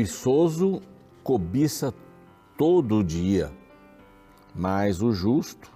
Cobiçoso 0.00 0.80
cobiça 1.22 1.92
todo 2.56 3.04
dia, 3.04 3.52
mas 4.54 5.02
o 5.02 5.12
justo 5.12 5.70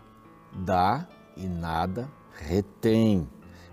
dá 0.64 1.06
e 1.36 1.46
nada 1.46 2.10
retém. 2.32 3.28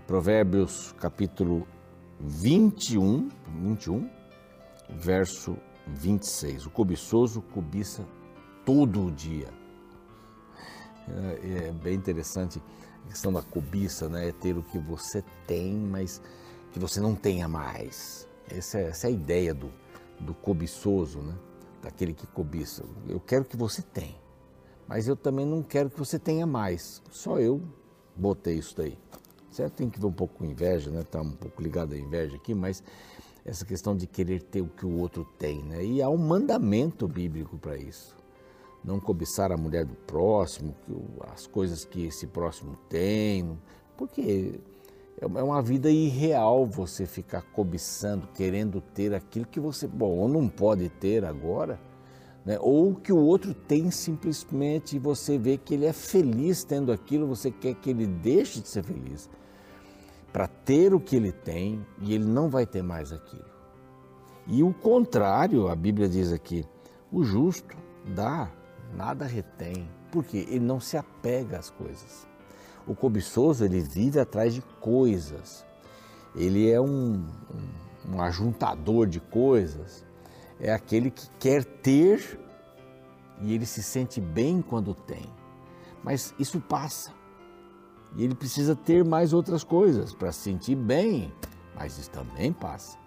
Provérbios 0.06 0.92
capítulo 1.00 1.66
21, 2.20 3.30
21, 3.62 4.10
verso 4.90 5.56
26. 5.86 6.66
O 6.66 6.70
cobiçoso 6.70 7.40
cobiça 7.40 8.04
todo 8.66 9.10
dia. 9.10 9.48
É, 11.08 11.68
é 11.68 11.72
bem 11.72 11.94
interessante 11.94 12.60
a 13.06 13.08
questão 13.08 13.32
da 13.32 13.40
cobiça, 13.40 14.06
né? 14.06 14.28
É 14.28 14.32
ter 14.32 14.54
o 14.58 14.62
que 14.62 14.78
você 14.78 15.24
tem, 15.46 15.72
mas 15.72 16.20
que 16.72 16.78
você 16.78 17.00
não 17.00 17.14
tenha 17.14 17.48
mais. 17.48 18.28
Essa 18.50 18.80
é, 18.80 18.88
essa 18.88 19.06
é 19.06 19.08
a 19.08 19.12
ideia 19.12 19.54
do, 19.54 19.70
do 20.22 20.34
cobiçoso, 20.34 21.20
né? 21.20 21.34
Daquele 21.82 22.14
que 22.14 22.26
cobiça. 22.26 22.84
Eu 23.08 23.20
quero 23.20 23.44
que 23.44 23.56
você 23.56 23.82
tenha, 23.82 24.16
mas 24.86 25.08
eu 25.08 25.16
também 25.16 25.44
não 25.44 25.62
quero 25.62 25.90
que 25.90 25.98
você 25.98 26.18
tenha 26.18 26.46
mais. 26.46 27.02
Só 27.10 27.38
eu 27.38 27.60
botei 28.16 28.56
isso 28.56 28.76
daí. 28.76 28.96
Certo? 29.50 29.74
Tem 29.74 29.90
que 29.90 30.00
ver 30.00 30.06
um 30.06 30.12
pouco 30.12 30.38
com 30.38 30.44
inveja, 30.44 30.90
né? 30.90 31.02
Tá 31.02 31.20
um 31.20 31.32
pouco 31.32 31.60
ligado 31.60 31.92
à 31.92 31.98
inveja 31.98 32.36
aqui, 32.36 32.54
mas 32.54 32.82
essa 33.44 33.64
questão 33.64 33.96
de 33.96 34.06
querer 34.06 34.42
ter 34.42 34.62
o 34.62 34.68
que 34.68 34.86
o 34.86 34.98
outro 34.98 35.24
tem, 35.38 35.62
né? 35.62 35.84
E 35.84 36.00
há 36.00 36.08
um 36.08 36.16
mandamento 36.16 37.06
bíblico 37.08 37.58
para 37.58 37.76
isso. 37.76 38.16
Não 38.84 38.98
cobiçar 38.98 39.52
a 39.52 39.56
mulher 39.56 39.84
do 39.84 39.94
próximo, 39.94 40.74
as 41.32 41.46
coisas 41.46 41.84
que 41.84 42.06
esse 42.06 42.26
próximo 42.26 42.76
tem, 42.88 43.58
porque 43.96 44.58
é, 45.22 45.38
é 45.38 45.42
uma 45.42 45.62
vida 45.62 45.88
irreal 45.88 46.66
você 46.66 47.06
ficar 47.06 47.42
cobiçando, 47.42 48.26
querendo 48.34 48.80
ter 48.80 49.14
aquilo 49.14 49.46
que 49.46 49.60
você, 49.60 49.86
bom, 49.86 50.16
ou 50.18 50.28
não 50.28 50.48
pode 50.48 50.88
ter 50.88 51.24
agora, 51.24 51.80
né? 52.44 52.58
ou 52.60 52.94
que 52.94 53.12
o 53.12 53.18
outro 53.18 53.54
tem 53.54 53.90
simplesmente 53.90 54.96
e 54.96 54.98
você 54.98 55.38
vê 55.38 55.56
que 55.56 55.74
ele 55.74 55.86
é 55.86 55.92
feliz 55.92 56.64
tendo 56.64 56.90
aquilo, 56.90 57.26
você 57.26 57.50
quer 57.52 57.74
que 57.76 57.90
ele 57.90 58.06
deixe 58.06 58.60
de 58.60 58.68
ser 58.68 58.82
feliz 58.82 59.30
para 60.32 60.48
ter 60.48 60.92
o 60.92 60.98
que 60.98 61.14
ele 61.14 61.30
tem 61.30 61.86
e 62.00 62.14
ele 62.14 62.24
não 62.24 62.48
vai 62.48 62.66
ter 62.66 62.82
mais 62.82 63.12
aquilo. 63.12 63.52
E 64.46 64.62
o 64.62 64.74
contrário, 64.74 65.68
a 65.68 65.76
Bíblia 65.76 66.08
diz 66.08 66.32
aqui: 66.32 66.66
o 67.12 67.22
justo 67.22 67.76
dá, 68.12 68.50
nada 68.92 69.24
retém, 69.24 69.88
porque 70.10 70.38
ele 70.48 70.60
não 70.60 70.80
se 70.80 70.96
apega 70.96 71.58
às 71.58 71.70
coisas. 71.70 72.26
O 72.86 72.94
cobiçoso, 72.94 73.64
ele 73.64 73.80
vive 73.80 74.18
atrás 74.18 74.54
de 74.54 74.62
coisas, 74.80 75.64
ele 76.34 76.70
é 76.70 76.80
um, 76.80 77.24
um, 78.08 78.20
ajuntador 78.20 79.06
de 79.06 79.20
coisas, 79.20 80.04
é 80.58 80.72
aquele 80.72 81.10
que 81.10 81.28
quer 81.38 81.64
ter 81.64 82.40
e 83.40 83.54
ele 83.54 83.66
se 83.66 83.82
sente 83.82 84.20
bem 84.20 84.62
quando 84.62 84.94
tem. 84.94 85.26
Mas 86.02 86.34
isso 86.38 86.60
passa. 86.60 87.12
E 88.16 88.24
ele 88.24 88.34
precisa 88.34 88.74
ter 88.74 89.04
mais 89.04 89.32
outras 89.32 89.64
coisas 89.64 90.12
para 90.12 90.32
se 90.32 90.40
sentir 90.40 90.74
bem, 90.74 91.32
mas 91.74 91.98
isso 91.98 92.10
também 92.10 92.52
passa. 92.52 92.98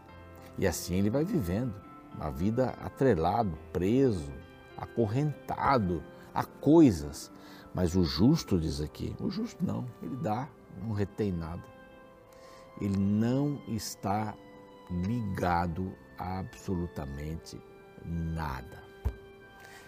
E 0.57 0.65
assim 0.65 0.95
ele 0.95 1.09
vai 1.09 1.23
vivendo, 1.23 1.73
uma 2.15 2.31
vida 2.31 2.69
atrelado, 2.81 3.57
preso, 3.71 4.31
acorrentado 4.77 6.01
a 6.33 6.43
coisas. 6.43 7.31
Mas 7.75 7.93
o 7.93 8.05
justo 8.05 8.57
diz 8.57 8.79
aqui, 8.79 9.13
o 9.19 9.29
justo 9.29 9.63
não, 9.63 9.85
ele 10.01 10.15
dá, 10.15 10.47
não 10.81 10.93
retém 10.93 11.29
nada. 11.29 11.61
Ele 12.79 12.95
não 12.97 13.59
está 13.67 14.33
ligado 14.89 15.91
a 16.17 16.39
absolutamente 16.39 17.61
nada. 18.05 18.81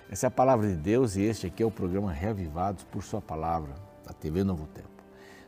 Essa 0.10 0.26
é 0.26 0.30
a 0.30 0.32
palavra 0.32 0.68
de 0.68 0.76
Deus 0.76 1.16
e 1.16 1.22
este 1.22 1.48
aqui 1.48 1.64
é 1.64 1.66
o 1.66 1.72
programa 1.72 2.12
Reavivados 2.12 2.84
por 2.84 3.02
Sua 3.04 3.22
Palavra, 3.22 3.76
da 4.06 4.12
TV 4.12 4.44
Novo 4.44 4.68
Tempo. 4.68 4.90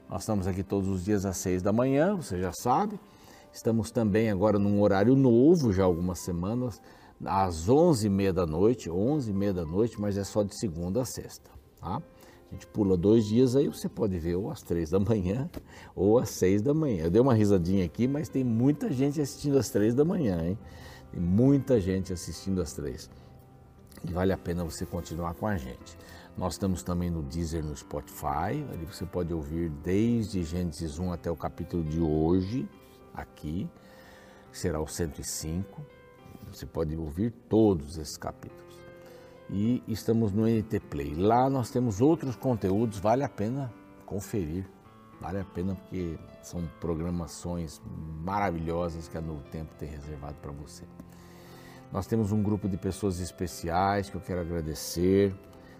Nós 0.09 0.21
estamos 0.21 0.47
aqui 0.47 0.63
todos 0.63 0.87
os 0.87 1.03
dias 1.03 1.25
às 1.25 1.37
seis 1.37 1.61
da 1.61 1.73
manhã, 1.73 2.15
você 2.15 2.39
já 2.39 2.53
sabe. 2.53 2.97
Estamos 3.51 3.91
também 3.91 4.29
agora 4.29 4.57
num 4.57 4.81
horário 4.81 5.13
novo, 5.13 5.73
já 5.73 5.83
algumas 5.83 6.19
semanas, 6.19 6.81
às 7.25 7.67
onze 7.67 8.07
e 8.07 8.09
meia 8.09 8.31
da 8.31 8.45
noite, 8.45 8.89
onze 8.89 9.31
e 9.31 9.33
meia 9.33 9.53
da 9.53 9.65
noite, 9.65 9.99
mas 9.99 10.17
é 10.17 10.23
só 10.23 10.41
de 10.43 10.57
segunda 10.57 11.01
a 11.01 11.05
sexta, 11.05 11.51
tá? 11.81 12.01
A 12.49 12.53
gente 12.53 12.65
pula 12.67 12.97
dois 12.97 13.25
dias 13.25 13.55
aí, 13.55 13.67
você 13.67 13.87
pode 13.87 14.17
ver 14.17 14.35
ou 14.35 14.49
às 14.49 14.63
três 14.63 14.89
da 14.89 14.99
manhã 14.99 15.49
ou 15.95 16.17
às 16.17 16.29
seis 16.29 16.61
da 16.61 16.73
manhã. 16.73 17.03
Eu 17.03 17.11
dei 17.11 17.21
uma 17.21 17.33
risadinha 17.33 17.85
aqui, 17.85 18.07
mas 18.07 18.27
tem 18.27 18.43
muita 18.43 18.91
gente 18.91 19.21
assistindo 19.21 19.57
às 19.57 19.69
três 19.69 19.93
da 19.93 20.03
manhã, 20.03 20.43
hein? 20.43 20.57
Tem 21.11 21.21
muita 21.21 21.79
gente 21.79 22.11
assistindo 22.11 22.59
às 22.61 22.73
três. 22.73 23.09
E 24.07 24.11
vale 24.11 24.33
a 24.33 24.37
pena 24.37 24.63
você 24.63 24.85
continuar 24.85 25.35
com 25.35 25.45
a 25.45 25.57
gente. 25.57 25.97
Nós 26.37 26.53
estamos 26.53 26.81
também 26.81 27.09
no 27.09 27.21
Deezer, 27.21 27.63
no 27.63 27.75
Spotify. 27.75 28.65
Ali 28.71 28.85
você 28.85 29.05
pode 29.05 29.33
ouvir 29.33 29.69
desde 29.69 30.43
Gênesis 30.43 30.97
1 30.97 31.11
até 31.11 31.29
o 31.29 31.35
capítulo 31.35 31.83
de 31.83 31.99
hoje, 31.99 32.67
aqui, 33.13 33.69
que 34.51 34.57
será 34.57 34.79
o 34.79 34.87
105. 34.87 35.81
Você 36.51 36.65
pode 36.65 36.95
ouvir 36.95 37.31
todos 37.49 37.97
esses 37.97 38.17
capítulos. 38.17 38.63
E 39.49 39.83
estamos 39.87 40.31
no 40.31 40.47
NT 40.47 40.79
Play. 40.81 41.15
Lá 41.15 41.49
nós 41.49 41.71
temos 41.71 42.01
outros 42.01 42.35
conteúdos, 42.35 42.99
vale 42.99 43.23
a 43.23 43.29
pena 43.29 43.73
conferir. 44.05 44.69
Vale 45.19 45.39
a 45.39 45.43
pena 45.43 45.75
porque 45.75 46.17
são 46.41 46.63
programações 46.79 47.81
maravilhosas 48.23 49.07
que 49.07 49.17
a 49.17 49.21
Novo 49.21 49.43
Tempo 49.51 49.73
tem 49.77 49.89
reservado 49.89 50.35
para 50.35 50.51
você. 50.51 50.85
Nós 51.91 52.07
temos 52.07 52.31
um 52.31 52.41
grupo 52.41 52.69
de 52.69 52.77
pessoas 52.77 53.19
especiais 53.19 54.09
que 54.09 54.15
eu 54.15 54.21
quero 54.21 54.39
agradecer 54.39 55.35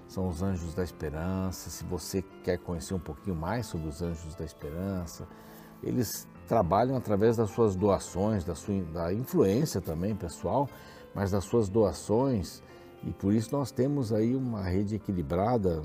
são 0.09 0.27
os 0.27 0.41
Anjos 0.41 0.73
da 0.73 0.83
Esperança. 0.83 1.69
Se 1.69 1.83
você 1.83 2.23
quer 2.43 2.57
conhecer 2.57 2.95
um 2.95 2.99
pouquinho 2.99 3.35
mais 3.35 3.67
sobre 3.67 3.87
os 3.87 4.01
Anjos 4.01 4.33
da 4.33 4.43
Esperança, 4.43 5.27
eles 5.83 6.27
trabalham 6.47 6.97
através 6.97 7.37
das 7.37 7.51
suas 7.51 7.75
doações, 7.75 8.43
da 8.43 8.55
sua 8.55 8.81
da 8.85 9.13
influência 9.13 9.79
também 9.79 10.15
pessoal, 10.15 10.67
mas 11.13 11.29
das 11.29 11.43
suas 11.43 11.69
doações. 11.69 12.63
E 13.03 13.11
por 13.11 13.33
isso 13.33 13.55
nós 13.55 13.71
temos 13.71 14.11
aí 14.11 14.35
uma 14.35 14.61
rede 14.63 14.95
equilibrada, 14.95 15.81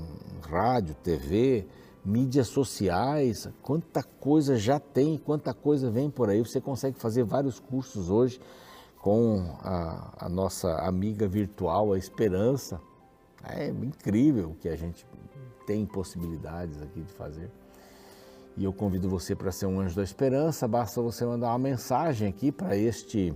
rádio, 0.49 0.95
TV, 0.95 1.65
mídias 2.03 2.47
sociais, 2.47 3.49
quanta 3.61 4.03
coisa 4.03 4.57
já 4.57 4.79
tem, 4.79 5.17
quanta 5.17 5.53
coisa 5.53 5.89
vem 5.89 6.09
por 6.09 6.29
aí. 6.29 6.39
Você 6.39 6.61
consegue 6.61 6.99
fazer 6.99 7.23
vários 7.23 7.59
cursos 7.59 8.09
hoje 8.09 8.39
com 8.99 9.57
a, 9.61 10.25
a 10.25 10.29
nossa 10.29 10.75
amiga 10.79 11.27
virtual, 11.27 11.93
a 11.93 11.97
Esperança. 11.97 12.79
É 13.43 13.67
incrível 13.69 14.49
o 14.49 14.55
que 14.55 14.67
a 14.67 14.75
gente 14.75 15.05
tem 15.65 15.85
possibilidades 15.85 16.81
aqui 16.81 17.01
de 17.01 17.13
fazer. 17.13 17.49
E 18.57 18.63
eu 18.63 18.71
convido 18.71 19.09
você 19.09 19.35
para 19.35 19.51
ser 19.51 19.65
um 19.65 19.79
anjo 19.79 19.95
da 19.95 20.03
esperança. 20.03 20.67
Basta 20.67 21.01
você 21.01 21.25
mandar 21.25 21.49
uma 21.49 21.59
mensagem 21.59 22.27
aqui 22.27 22.51
para 22.51 22.77
este 22.77 23.33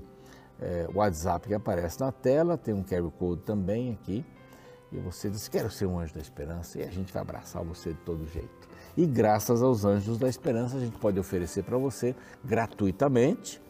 é, 0.61 0.87
WhatsApp 0.93 1.47
que 1.47 1.53
aparece 1.53 1.99
na 1.99 2.11
tela. 2.11 2.57
Tem 2.57 2.73
um 2.73 2.83
QR 2.83 3.09
Code 3.11 3.41
também 3.41 3.91
aqui. 3.91 4.25
E 4.91 4.97
você 4.97 5.29
diz: 5.29 5.47
Quero 5.47 5.69
ser 5.69 5.85
um 5.85 5.99
anjo 5.99 6.13
da 6.13 6.21
esperança. 6.21 6.79
E 6.79 6.83
a 6.83 6.91
gente 6.91 7.11
vai 7.13 7.21
abraçar 7.21 7.63
você 7.63 7.91
de 7.93 7.99
todo 7.99 8.25
jeito. 8.27 8.69
E 8.97 9.05
graças 9.05 9.61
aos 9.61 9.85
anjos 9.85 10.17
da 10.17 10.27
esperança, 10.27 10.77
a 10.77 10.79
gente 10.79 10.97
pode 10.97 11.19
oferecer 11.19 11.63
para 11.63 11.77
você 11.77 12.15
gratuitamente 12.43 13.61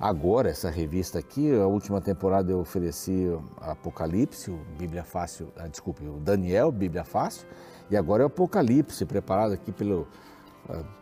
Agora, 0.00 0.48
essa 0.48 0.70
revista 0.70 1.18
aqui, 1.18 1.52
a 1.52 1.66
última 1.66 2.00
temporada 2.00 2.52
eu 2.52 2.60
ofereci 2.60 3.36
Apocalipse, 3.60 4.48
o 4.48 4.60
Bíblia 4.78 5.02
Fácil, 5.02 5.52
ah, 5.56 5.66
desculpe, 5.66 6.04
o 6.06 6.20
Daniel, 6.20 6.70
Bíblia 6.70 7.02
Fácil, 7.02 7.48
e 7.90 7.96
agora 7.96 8.22
é 8.22 8.24
o 8.24 8.28
Apocalipse, 8.28 9.04
preparado 9.04 9.54
aqui 9.54 9.72
pelo 9.72 10.06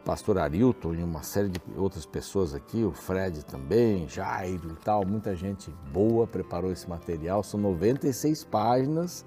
pastor 0.05 0.39
Arilton 0.39 0.95
e 0.95 1.03
uma 1.03 1.23
série 1.23 1.49
de 1.49 1.61
outras 1.77 2.07
pessoas 2.07 2.55
aqui, 2.55 2.85
o 2.85 2.93
Fred 2.93 3.45
também, 3.45 4.09
Jairo 4.09 4.71
e 4.71 4.85
tal, 4.85 5.05
muita 5.05 5.35
gente 5.35 5.71
boa 5.93 6.27
preparou 6.27 6.71
esse 6.71 6.89
material, 6.89 7.43
são 7.43 7.59
96 7.61 8.45
páginas. 8.45 9.25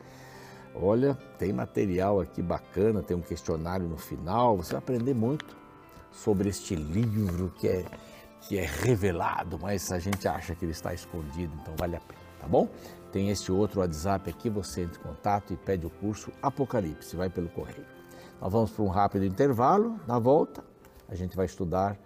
Olha, 0.74 1.16
tem 1.38 1.52
material 1.52 2.22
aqui 2.22 2.42
bacana, 2.42 3.02
tem 3.02 3.18
um 3.18 3.22
questionário 3.22 3.88
no 3.88 3.98
final, 3.98 4.56
você 4.58 4.72
vai 4.72 4.80
aprender 4.80 5.14
muito 5.14 5.58
sobre 6.12 6.50
este 6.50 6.76
livro 6.76 7.52
que 7.58 7.68
é 7.68 7.86
que 8.42 8.58
é 8.58 8.66
revelado, 8.66 9.60
mas 9.62 9.92
a 9.92 10.00
gente 10.00 10.26
acha 10.26 10.56
que 10.56 10.64
ele 10.64 10.72
está 10.72 10.94
escondido, 10.94 11.54
então 11.62 11.74
vale 11.78 11.98
a 11.98 12.00
pena, 12.00 12.22
tá 12.40 12.48
bom? 12.48 12.70
Tem 13.12 13.30
este 13.30 13.52
outro 13.52 13.82
WhatsApp 13.82 14.30
aqui, 14.30 14.50
você 14.50 14.84
entra 14.84 14.98
em 14.98 15.04
contato 15.04 15.54
e 15.54 15.58
pede 15.58 15.86
o 15.86 15.90
curso 15.90 16.32
Apocalipse, 16.42 17.18
vai 17.18 17.30
pelo 17.30 17.50
correio. 17.50 17.99
Nós 18.42 18.52
vamos 18.52 18.72
para 18.72 18.84
um 18.84 18.88
rápido 18.88 19.26
intervalo, 19.26 20.00
na 20.08 20.18
volta 20.18 20.64
a 21.08 21.16
gente 21.16 21.36
vai 21.36 21.46
estudar 21.46 21.98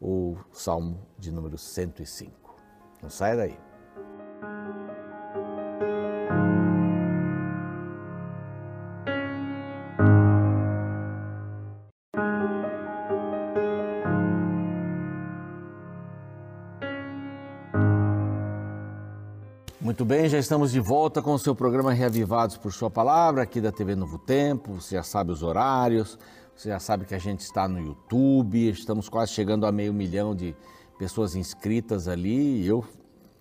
o 0.00 0.36
Salmo 0.52 1.00
de 1.18 1.32
número 1.32 1.56
105. 1.56 2.54
Não 3.02 3.08
saia 3.08 3.36
daí. 3.36 3.69
Bem, 20.10 20.28
já 20.28 20.40
estamos 20.40 20.72
de 20.72 20.80
volta 20.80 21.22
com 21.22 21.32
o 21.32 21.38
seu 21.38 21.54
programa 21.54 21.92
Reavivados 21.92 22.56
por 22.56 22.72
Sua 22.72 22.90
Palavra, 22.90 23.42
aqui 23.42 23.60
da 23.60 23.70
TV 23.70 23.94
Novo 23.94 24.18
Tempo. 24.18 24.72
Você 24.74 24.96
já 24.96 25.04
sabe 25.04 25.30
os 25.30 25.40
horários, 25.40 26.18
você 26.52 26.68
já 26.68 26.80
sabe 26.80 27.04
que 27.04 27.14
a 27.14 27.18
gente 27.18 27.42
está 27.42 27.68
no 27.68 27.78
YouTube, 27.78 28.70
estamos 28.70 29.08
quase 29.08 29.30
chegando 29.30 29.66
a 29.66 29.70
meio 29.70 29.94
milhão 29.94 30.34
de 30.34 30.56
pessoas 30.98 31.36
inscritas 31.36 32.08
ali. 32.08 32.60
E 32.60 32.66
eu 32.66 32.84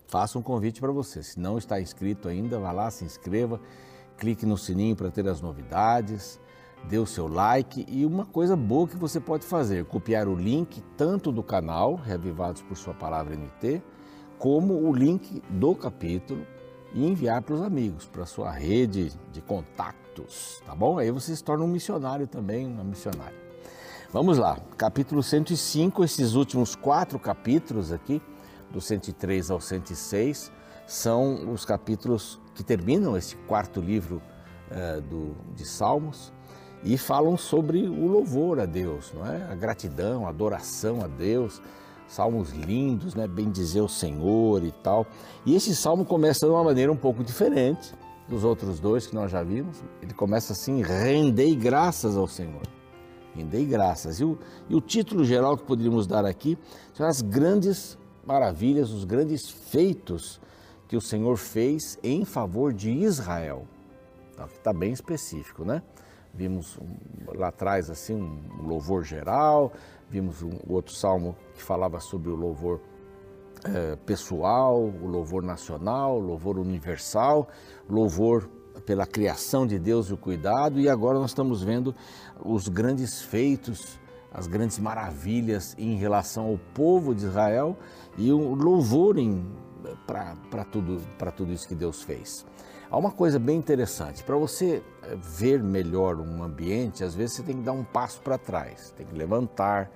faço 0.05 0.37
um 0.37 0.43
convite 0.43 0.79
para 0.79 0.91
você. 0.91 1.23
Se 1.23 1.39
não 1.39 1.57
está 1.57 1.81
inscrito 1.81 2.27
ainda, 2.27 2.59
vá 2.59 2.71
lá, 2.71 2.91
se 2.91 3.03
inscreva, 3.03 3.59
clique 4.15 4.45
no 4.45 4.55
sininho 4.55 4.95
para 4.95 5.09
ter 5.09 5.27
as 5.27 5.41
novidades, 5.41 6.39
dê 6.87 6.99
o 6.99 7.05
seu 7.07 7.27
like 7.27 7.83
e 7.89 8.05
uma 8.05 8.27
coisa 8.27 8.55
boa 8.55 8.87
que 8.87 8.95
você 8.95 9.19
pode 9.19 9.43
fazer: 9.43 9.85
copiar 9.85 10.27
o 10.27 10.35
link 10.35 10.83
tanto 10.95 11.31
do 11.31 11.41
canal 11.41 11.95
Reavivados 11.95 12.61
por 12.61 12.77
Sua 12.77 12.93
Palavra 12.93 13.35
NT 13.35 13.81
como 14.37 14.87
o 14.87 14.93
link 14.93 15.41
do 15.49 15.73
capítulo 15.73 16.45
e 16.93 17.05
enviar 17.05 17.41
para 17.41 17.55
os 17.55 17.61
amigos, 17.61 18.05
para 18.05 18.25
sua 18.25 18.51
rede 18.51 19.11
de 19.31 19.41
contatos, 19.41 20.61
tá 20.65 20.75
bom? 20.75 20.97
Aí 20.97 21.11
você 21.11 21.35
se 21.35 21.43
torna 21.43 21.63
um 21.63 21.67
missionário 21.67 22.27
também, 22.27 22.65
uma 22.65 22.83
missionária. 22.83 23.37
Vamos 24.11 24.37
lá, 24.37 24.57
capítulo 24.75 25.21
105, 25.21 26.03
esses 26.03 26.33
últimos 26.33 26.75
quatro 26.75 27.19
capítulos 27.19 27.91
aqui, 27.91 28.21
do 28.71 28.81
103 28.81 29.51
ao 29.51 29.61
106, 29.61 30.51
são 30.87 31.51
os 31.53 31.63
capítulos 31.63 32.39
que 32.55 32.63
terminam 32.63 33.15
esse 33.15 33.35
quarto 33.35 33.79
livro 33.79 34.21
uh, 34.71 35.01
do, 35.01 35.35
de 35.53 35.65
Salmos 35.65 36.33
e 36.83 36.97
falam 36.97 37.37
sobre 37.37 37.87
o 37.87 38.07
louvor 38.07 38.59
a 38.59 38.65
Deus, 38.65 39.13
não 39.13 39.25
é? 39.27 39.43
A 39.51 39.55
gratidão, 39.55 40.25
a 40.25 40.29
adoração 40.29 41.03
a 41.03 41.07
Deus, 41.07 41.61
salmos 42.09 42.49
lindos, 42.51 43.15
né? 43.15 43.27
Bem 43.27 43.49
dizer 43.49 43.81
o 43.81 43.87
Senhor 43.87 44.63
e 44.63 44.71
tal. 44.71 45.05
E 45.45 45.55
esse 45.55 45.75
salmo 45.75 46.03
começa 46.03 46.45
de 46.45 46.51
uma 46.51 46.63
maneira 46.63 46.91
um 46.91 46.97
pouco 46.97 47.23
diferente 47.23 47.93
dos 48.27 48.43
outros 48.43 48.79
dois 48.79 49.07
que 49.07 49.15
nós 49.15 49.31
já 49.31 49.43
vimos. 49.43 49.81
Ele 50.01 50.13
começa 50.13 50.53
assim: 50.53 50.81
rendei 50.81 51.55
graças 51.55 52.17
ao 52.17 52.27
Senhor. 52.27 52.63
Rendei 53.35 53.65
graças. 53.65 54.19
E 54.19 54.25
o, 54.25 54.37
e 54.67 54.75
o 54.75 54.81
título 54.81 55.23
geral 55.23 55.55
que 55.55 55.63
poderíamos 55.63 56.07
dar 56.07 56.25
aqui 56.25 56.57
são 56.93 57.05
as 57.05 57.21
grandes 57.21 57.97
maravilhas, 58.25 58.91
os 58.91 59.05
grandes 59.05 59.47
feitos 59.47 60.41
que 60.87 60.97
o 60.97 61.01
Senhor 61.01 61.37
fez 61.37 61.99
em 62.03 62.25
favor 62.25 62.73
de 62.73 62.89
Israel. 62.89 63.67
Então, 64.33 64.47
está 64.47 64.73
bem 64.73 64.91
específico, 64.91 65.63
né? 65.63 65.83
Vimos 66.33 66.79
lá 67.35 67.49
atrás 67.49 67.89
assim 67.89 68.15
um 68.15 68.67
louvor 68.67 69.03
geral, 69.03 69.71
vimos 70.09 70.41
um 70.41 70.51
outro 70.67 70.93
salmo 70.93 71.35
que 71.53 71.61
falava 71.61 71.99
sobre 71.99 72.29
o 72.29 72.35
louvor 72.35 72.81
é, 73.63 73.95
pessoal, 73.97 74.81
o 74.81 75.07
louvor 75.07 75.43
nacional, 75.43 76.17
o 76.17 76.19
louvor 76.19 76.57
universal, 76.57 77.47
louvor 77.89 78.49
pela 78.85 79.05
criação 79.05 79.67
de 79.67 79.77
Deus 79.77 80.09
e 80.09 80.13
o 80.13 80.17
cuidado, 80.17 80.79
e 80.79 80.89
agora 80.89 81.19
nós 81.19 81.31
estamos 81.31 81.61
vendo 81.61 81.93
os 82.43 82.67
grandes 82.67 83.21
feitos, 83.21 83.99
as 84.31 84.47
grandes 84.47 84.79
maravilhas 84.79 85.75
em 85.77 85.95
relação 85.95 86.47
ao 86.47 86.57
povo 86.73 87.13
de 87.13 87.25
Israel 87.25 87.77
e 88.17 88.31
o 88.31 88.53
louvor 88.55 89.15
para 90.07 90.63
tudo, 90.65 91.01
tudo 91.35 91.51
isso 91.51 91.67
que 91.67 91.75
Deus 91.75 92.01
fez. 92.01 92.45
Há 92.91 92.97
uma 92.97 93.11
coisa 93.11 93.37
bem 93.37 93.55
interessante, 93.55 94.23
para 94.23 94.35
você 94.35 94.81
eh, 95.03 95.15
ver 95.21 95.61
melhor 95.61 96.19
um 96.19 96.41
ambiente, 96.41 97.03
às 97.03 97.13
vezes 97.13 97.35
você 97.35 97.43
tem 97.43 97.57
que 97.57 97.61
dar 97.61 97.71
um 97.71 97.83
passo 97.83 98.19
para 98.21 98.35
trás, 98.35 98.91
tem 98.97 99.05
que 99.05 99.15
levantar, 99.15 99.91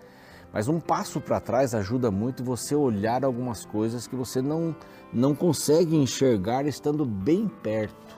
mas 0.53 0.67
um 0.67 0.79
passo 0.79 1.19
para 1.19 1.39
trás 1.39 1.73
ajuda 1.73 2.11
muito 2.11 2.43
você 2.43 2.75
olhar 2.75 3.25
algumas 3.25 3.65
coisas 3.65 4.05
que 4.05 4.15
você 4.15 4.43
não, 4.43 4.75
não 5.11 5.33
consegue 5.33 5.95
enxergar 5.95 6.67
estando 6.67 7.03
bem 7.03 7.47
perto. 7.47 8.15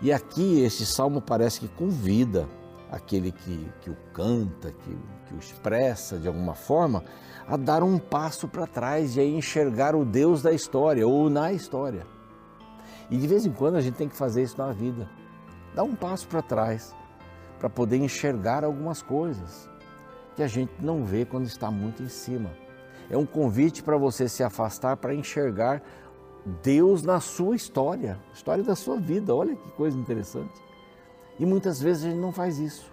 E 0.00 0.12
aqui 0.12 0.62
esse 0.62 0.86
salmo 0.86 1.20
parece 1.20 1.58
que 1.58 1.66
convida 1.66 2.46
aquele 2.92 3.32
que, 3.32 3.68
que 3.80 3.90
o 3.90 3.96
canta, 4.12 4.70
que, 4.70 4.98
que 5.26 5.34
o 5.34 5.38
expressa 5.38 6.16
de 6.16 6.28
alguma 6.28 6.54
forma, 6.54 7.02
a 7.44 7.56
dar 7.56 7.82
um 7.82 7.98
passo 7.98 8.46
para 8.46 8.68
trás 8.68 9.16
e 9.16 9.20
a 9.20 9.24
enxergar 9.24 9.96
o 9.96 10.04
Deus 10.04 10.42
da 10.42 10.52
história 10.52 11.04
ou 11.08 11.28
na 11.28 11.52
história. 11.52 12.19
E 13.10 13.16
de 13.16 13.26
vez 13.26 13.44
em 13.44 13.50
quando 13.50 13.76
a 13.76 13.80
gente 13.80 13.96
tem 13.96 14.08
que 14.08 14.16
fazer 14.16 14.42
isso 14.42 14.56
na 14.56 14.72
vida. 14.72 15.08
Dar 15.74 15.82
um 15.82 15.94
passo 15.94 16.28
para 16.28 16.40
trás 16.40 16.94
para 17.58 17.68
poder 17.68 17.98
enxergar 17.98 18.64
algumas 18.64 19.02
coisas 19.02 19.68
que 20.36 20.42
a 20.42 20.46
gente 20.46 20.72
não 20.80 21.04
vê 21.04 21.24
quando 21.24 21.46
está 21.46 21.70
muito 21.70 22.02
em 22.02 22.08
cima. 22.08 22.50
É 23.10 23.16
um 23.16 23.26
convite 23.26 23.82
para 23.82 23.96
você 23.96 24.28
se 24.28 24.42
afastar 24.42 24.96
para 24.96 25.12
enxergar 25.12 25.82
Deus 26.62 27.02
na 27.02 27.20
sua 27.20 27.56
história, 27.56 28.18
história 28.32 28.62
da 28.62 28.76
sua 28.76 28.96
vida. 28.96 29.34
Olha 29.34 29.56
que 29.56 29.70
coisa 29.72 29.98
interessante. 29.98 30.54
E 31.38 31.44
muitas 31.44 31.80
vezes 31.80 32.04
a 32.04 32.10
gente 32.10 32.20
não 32.20 32.32
faz 32.32 32.58
isso. 32.58 32.90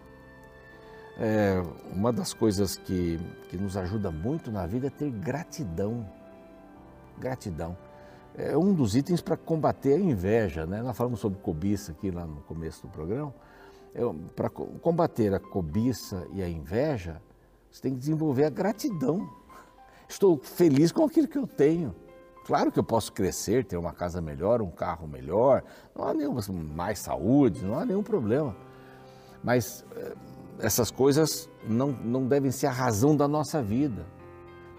É, 1.20 1.64
uma 1.92 2.12
das 2.12 2.34
coisas 2.34 2.76
que, 2.76 3.20
que 3.50 3.58
nos 3.58 3.78
ajuda 3.78 4.12
muito 4.12 4.52
na 4.52 4.66
vida 4.66 4.88
é 4.88 4.90
ter 4.90 5.12
gratidão. 5.12 6.06
Gratidão 7.20 7.78
é 8.38 8.56
um 8.56 8.72
dos 8.74 8.96
itens 8.96 9.20
para 9.20 9.36
combater 9.36 9.94
a 9.94 10.00
inveja. 10.00 10.66
Né? 10.66 10.82
Nós 10.82 10.96
falamos 10.96 11.20
sobre 11.20 11.40
cobiça 11.40 11.92
aqui 11.92 12.12
lá 12.12 12.26
no 12.26 12.42
começo 12.42 12.84
do 12.84 12.90
programa. 12.90 13.34
É, 13.96 14.02
para 14.36 14.50
combater 14.50 15.34
a 15.34 15.40
cobiça 15.40 16.28
e 16.32 16.44
a 16.44 16.48
inveja, 16.48 17.20
você 17.72 17.82
tem 17.82 17.94
que 17.94 18.00
desenvolver 18.00 18.46
a 18.46 18.50
gratidão. 18.50 19.28
Estou 20.08 20.38
feliz 20.38 20.92
com 20.92 21.04
aquilo 21.04 21.28
que 21.28 21.38
eu 21.38 21.48
tenho. 21.48 21.96
Claro 22.46 22.72
que 22.72 22.80
eu 22.80 22.84
posso 22.84 23.12
crescer, 23.12 23.66
ter 23.66 23.76
uma 23.76 23.92
casa 23.92 24.22
melhor, 24.22 24.62
um 24.62 24.72
carro 24.72 25.06
melhor, 25.06 25.64
não 25.94 26.08
há 26.08 26.14
nenhuma 26.14 26.40
mais 26.74 27.00
saúde, 27.00 27.66
não 27.66 27.78
há 27.78 27.86
nenhum 27.86 28.04
problema. 28.04 28.56
Mas 29.44 29.84
eh, 29.98 30.16
essas 30.60 30.90
coisas 30.90 31.50
não, 31.68 31.92
não 31.92 32.26
devem 32.26 32.50
ser 32.50 32.68
a 32.68 32.72
razão 32.72 33.18
da 33.18 33.28
nossa 33.28 33.62
vida, 33.62 34.06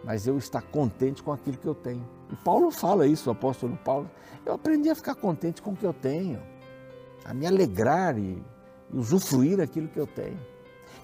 mas 0.04 0.26
eu 0.26 0.38
estar 0.38 0.62
contente 0.62 1.22
com 1.22 1.32
aquilo 1.32 1.56
que 1.56 1.66
eu 1.66 1.74
tenho. 1.74 2.06
E 2.30 2.36
Paulo 2.36 2.70
fala 2.70 3.06
isso, 3.06 3.28
o 3.28 3.32
apóstolo 3.32 3.76
Paulo. 3.84 4.10
Eu 4.44 4.54
aprendi 4.54 4.88
a 4.90 4.94
ficar 4.94 5.14
contente 5.14 5.60
com 5.60 5.72
o 5.72 5.76
que 5.76 5.84
eu 5.84 5.92
tenho, 5.92 6.40
a 7.24 7.34
me 7.34 7.46
alegrar 7.46 8.18
e, 8.18 8.42
e 8.92 8.96
usufruir 8.96 9.60
aquilo 9.60 9.88
que 9.88 9.98
eu 9.98 10.06
tenho. 10.06 10.38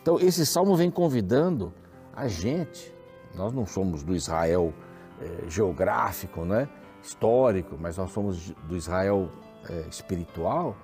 Então, 0.00 0.18
esse 0.21 0.45
salmo 0.45 0.76
vem 0.76 0.90
convidando 0.90 1.73
a 2.14 2.28
gente, 2.28 2.95
nós 3.35 3.52
não 3.52 3.66
somos 3.66 4.02
do 4.02 4.14
Israel 4.14 4.73
é, 5.21 5.50
geográfico, 5.50 6.45
né, 6.45 6.68
histórico, 7.02 7.76
mas 7.78 7.97
nós 7.97 8.11
somos 8.11 8.50
do 8.68 8.76
Israel 8.76 9.28
é, 9.68 9.88
espiritual, 9.88 10.76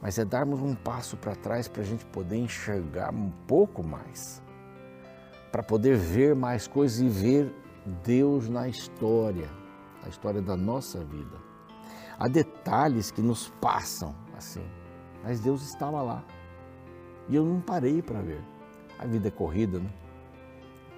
mas 0.00 0.18
é 0.18 0.24
darmos 0.24 0.60
um 0.60 0.74
passo 0.74 1.16
para 1.16 1.34
trás 1.34 1.66
para 1.66 1.82
a 1.82 1.84
gente 1.84 2.04
poder 2.06 2.36
enxergar 2.36 3.12
um 3.12 3.30
pouco 3.46 3.82
mais, 3.82 4.42
para 5.50 5.62
poder 5.62 5.96
ver 5.96 6.34
mais 6.34 6.66
coisas 6.66 7.00
e 7.00 7.08
ver 7.08 7.54
Deus 8.02 8.48
na 8.48 8.68
história 8.68 9.48
a 10.04 10.08
história 10.08 10.42
da 10.42 10.56
nossa 10.56 11.02
vida. 11.02 11.36
Há 12.18 12.28
detalhes 12.28 13.10
que 13.10 13.22
nos 13.22 13.48
passam 13.60 14.14
assim, 14.36 14.64
mas 15.22 15.40
Deus 15.40 15.62
estava 15.62 16.02
lá. 16.02 16.22
E 17.28 17.34
eu 17.34 17.44
não 17.44 17.60
parei 17.60 18.02
para 18.02 18.20
ver. 18.20 18.42
A 18.98 19.06
vida 19.06 19.28
é 19.28 19.30
corrida, 19.30 19.78
né? 19.78 19.90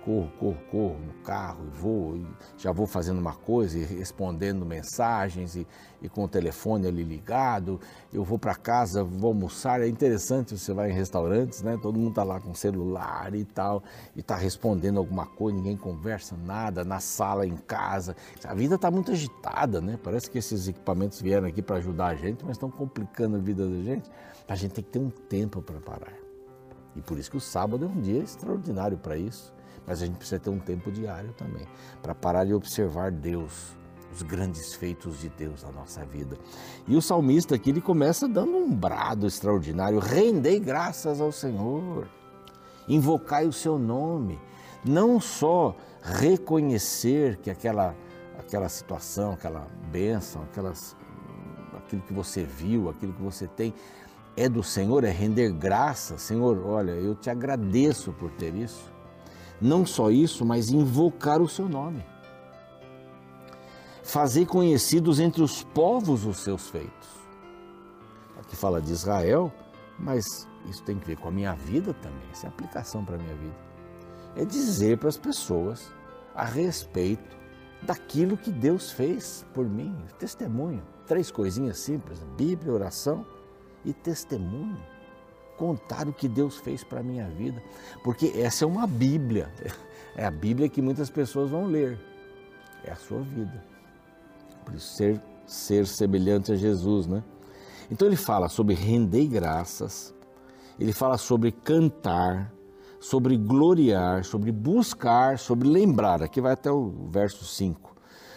Corro, 0.07 0.31
corro, 0.39 0.59
corro 0.71 0.97
no 1.05 1.13
carro 1.25 1.67
e 1.67 1.77
vou, 1.81 2.17
e 2.17 2.25
já 2.57 2.71
vou 2.71 2.87
fazendo 2.87 3.19
uma 3.19 3.35
coisa 3.35 3.77
e 3.77 3.85
respondendo 3.85 4.65
mensagens 4.65 5.57
e, 5.57 5.67
e 6.01 6.09
com 6.09 6.23
o 6.23 6.29
telefone 6.29 6.87
ali 6.87 7.03
ligado. 7.03 7.81
Eu 8.13 8.23
vou 8.23 8.39
para 8.39 8.55
casa, 8.55 9.03
vou 9.03 9.29
almoçar. 9.29 9.83
É 9.83 9.89
interessante, 9.89 10.57
você 10.57 10.73
vai 10.73 10.93
em 10.93 10.95
restaurantes, 10.95 11.61
né? 11.61 11.77
Todo 11.83 11.99
mundo 11.99 12.11
está 12.11 12.23
lá 12.23 12.41
com 12.41 12.55
celular 12.55 13.35
e 13.35 13.45
tal, 13.45 13.83
e 14.15 14.21
está 14.21 14.37
respondendo 14.37 14.99
alguma 14.99 15.27
coisa, 15.27 15.59
ninguém 15.59 15.77
conversa 15.77 16.37
nada, 16.37 16.85
na 16.85 17.01
sala, 17.01 17.45
em 17.45 17.57
casa. 17.57 18.15
A 18.45 18.55
vida 18.55 18.77
está 18.77 18.93
muito 18.93 19.11
agitada, 19.11 19.81
né? 19.81 19.99
Parece 20.01 20.31
que 20.31 20.39
esses 20.39 20.69
equipamentos 20.69 21.21
vieram 21.21 21.49
aqui 21.49 21.61
para 21.61 21.77
ajudar 21.77 22.07
a 22.07 22.15
gente, 22.15 22.45
mas 22.45 22.53
estão 22.53 22.71
complicando 22.71 23.37
a 23.37 23.41
vida 23.41 23.69
da 23.69 23.83
gente. 23.83 24.09
A 24.49 24.55
gente 24.55 24.75
tem 24.75 24.85
que 24.85 24.91
ter 24.91 25.01
um 25.01 25.11
tempo 25.11 25.61
para 25.61 25.81
parar. 25.81 26.15
E 26.95 27.03
por 27.03 27.19
isso 27.19 27.29
que 27.29 27.37
o 27.37 27.41
sábado 27.41 27.85
é 27.85 27.89
um 27.89 28.01
dia 28.01 28.23
extraordinário 28.23 28.97
para 28.97 29.19
isso 29.19 29.56
mas 29.87 30.03
a 30.03 30.07
gente 30.07 30.17
precisa 30.17 30.39
ter 30.39 30.51
um 30.51 30.59
tempo 30.59 30.91
diário 30.91 31.33
também 31.35 31.67
para 32.03 32.15
parar 32.15 32.45
de 32.45 32.55
observar 32.55 33.11
Deus, 33.11 33.77
os 34.13 34.23
grandes 34.23 34.75
feitos 34.75 35.21
de 35.21 35.29
Deus 35.29 35.63
na 35.63 35.71
nossa 35.71 36.05
vida. 36.05 36.37
E 36.87 36.97
o 36.97 37.03
salmista 37.03 37.55
aqui 37.55 37.71
ele 37.71 37.81
começa 37.81 38.27
dando 38.27 38.57
um 38.57 38.75
brado 38.75 39.27
extraordinário: 39.27 39.99
rendei 39.99 40.59
graças 40.59 41.21
ao 41.21 41.31
Senhor, 41.31 42.09
invocai 42.89 43.47
o 43.47 43.53
seu 43.53 43.79
nome, 43.79 44.39
não 44.85 45.21
só 45.21 45.77
reconhecer 46.03 47.37
que 47.39 47.51
aquela 47.51 47.95
aquela 48.47 48.69
situação, 48.69 49.33
aquela 49.33 49.67
bênção, 49.91 50.43
aquelas, 50.43 50.97
aquilo 51.77 52.03
que 52.03 52.13
você 52.13 52.45
viu, 52.45 52.89
aquilo 52.89 53.13
que 53.13 53.23
você 53.23 53.47
tem, 53.47 53.75
é 54.37 54.49
do 54.49 54.63
Senhor, 54.63 55.03
é 55.05 55.11
render 55.11 55.51
graça. 55.51 56.17
Senhor, 56.17 56.65
olha, 56.65 56.93
eu 56.93 57.15
te 57.15 57.29
agradeço 57.29 58.13
por 58.13 58.31
ter 58.31 58.55
isso. 58.55 58.93
Não 59.61 59.87
só 59.87 60.11
isso, 60.11 60.45
mas 60.45 60.71
invocar 60.71 61.41
o 61.41 61.49
seu 61.49 61.69
nome. 61.69 62.05
Fazei 64.03 64.47
conhecidos 64.47 65.19
entre 65.19 65.43
os 65.43 65.63
povos 65.63 66.25
os 66.25 66.39
seus 66.39 66.69
feitos. 66.69 67.09
Aqui 68.39 68.55
fala 68.55 68.81
de 68.81 68.93
Israel, 68.93 69.53
mas 69.99 70.47
isso 70.69 70.83
tem 70.85 70.99
que 70.99 71.07
ver 71.07 71.17
com 71.17 71.29
a 71.29 71.33
minha 71.33 71.55
vida 71.55 71.95
também, 71.95 72.29
essa 72.31 72.47
é 72.47 72.49
aplicação 72.49 73.05
para 73.05 73.17
a 73.17 73.19
minha 73.19 73.35
vida. 73.35 73.57
É 74.37 74.45
dizer 74.45 74.99
para 74.99 75.09
as 75.09 75.17
pessoas 75.17 75.91
a 76.35 76.45
respeito 76.45 77.37
daquilo 77.83 78.37
que 78.37 78.51
Deus 78.51 78.91
fez 78.91 79.45
por 79.55 79.67
mim, 79.67 79.97
testemunho. 80.19 80.83
Três 81.07 81.31
coisinhas 81.31 81.79
simples: 81.79 82.23
Bíblia, 82.37 82.73
oração 82.73 83.25
e 83.85 83.93
testemunho. 83.93 84.79
Contar 85.57 86.07
o 86.09 86.13
que 86.13 86.29
Deus 86.29 86.57
fez 86.59 86.85
para 86.85 87.01
a 87.01 87.03
minha 87.03 87.29
vida, 87.29 87.63
porque 88.05 88.33
essa 88.37 88.65
é 88.65 88.69
uma 88.69 88.87
Bíblia, 88.87 89.51
é 90.15 90.25
a 90.27 90.31
Bíblia 90.31 90.69
que 90.69 90.83
muitas 90.83 91.09
pessoas 91.09 91.51
vão 91.51 91.67
ler, 91.67 91.99
é 92.85 92.93
a 92.93 92.97
sua 92.97 93.21
vida. 93.21 93.65
Por 94.65 94.75
isso, 94.75 94.97
ser, 94.97 95.21
ser 95.47 95.87
semelhante 95.87 96.53
a 96.53 96.57
Jesus, 96.57 97.07
né? 97.07 97.23
Então 97.91 98.07
ele 98.07 98.17
fala 98.17 98.49
sobre 98.49 98.75
render 98.75 99.27
graças, 99.27 100.15
ele 100.79 100.93
fala 100.93 101.17
sobre 101.17 101.53
cantar, 101.53 102.53
sobre 103.01 103.37
gloriar, 103.37 104.25
sobre 104.25 104.51
buscar, 104.51 105.39
sobre 105.39 105.69
lembrar. 105.69 106.23
Aqui 106.23 106.41
vai 106.41 106.53
até 106.53 106.71
o 106.71 106.91
verso 107.09 107.45
5. 107.45 107.95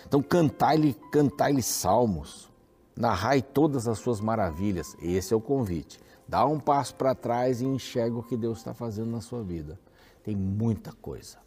Então 0.08 0.22
cantai-lhe, 0.22 0.96
cantai-lhe 1.12 1.62
salmos, 1.62 2.50
narrai 2.96 3.42
todas 3.42 3.88
as 3.88 4.00
suas 4.00 4.22
maravilhas. 4.22 4.96
Esse 5.02 5.34
é 5.34 5.38
o 5.38 5.42
convite. 5.42 6.00
Dá 6.30 6.46
um 6.46 6.60
passo 6.60 6.94
para 6.94 7.16
trás 7.16 7.60
e 7.60 7.66
enxerga 7.66 8.16
o 8.16 8.22
que 8.22 8.38
Deus 8.38 8.60
está 8.60 8.72
fazendo 8.72 9.10
na 9.10 9.20
sua 9.20 9.42
vida. 9.42 9.80
Tem 10.24 10.36
muita 10.36 10.94
coisa, 10.94 11.40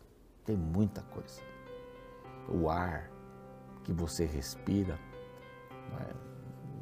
tem 0.44 0.56
muita 0.56 1.02
coisa. 1.02 1.40
O 2.48 2.68
ar 2.68 3.08
que 3.84 3.92
você 3.92 4.24
respira, 4.24 4.98
é? 6.00 6.12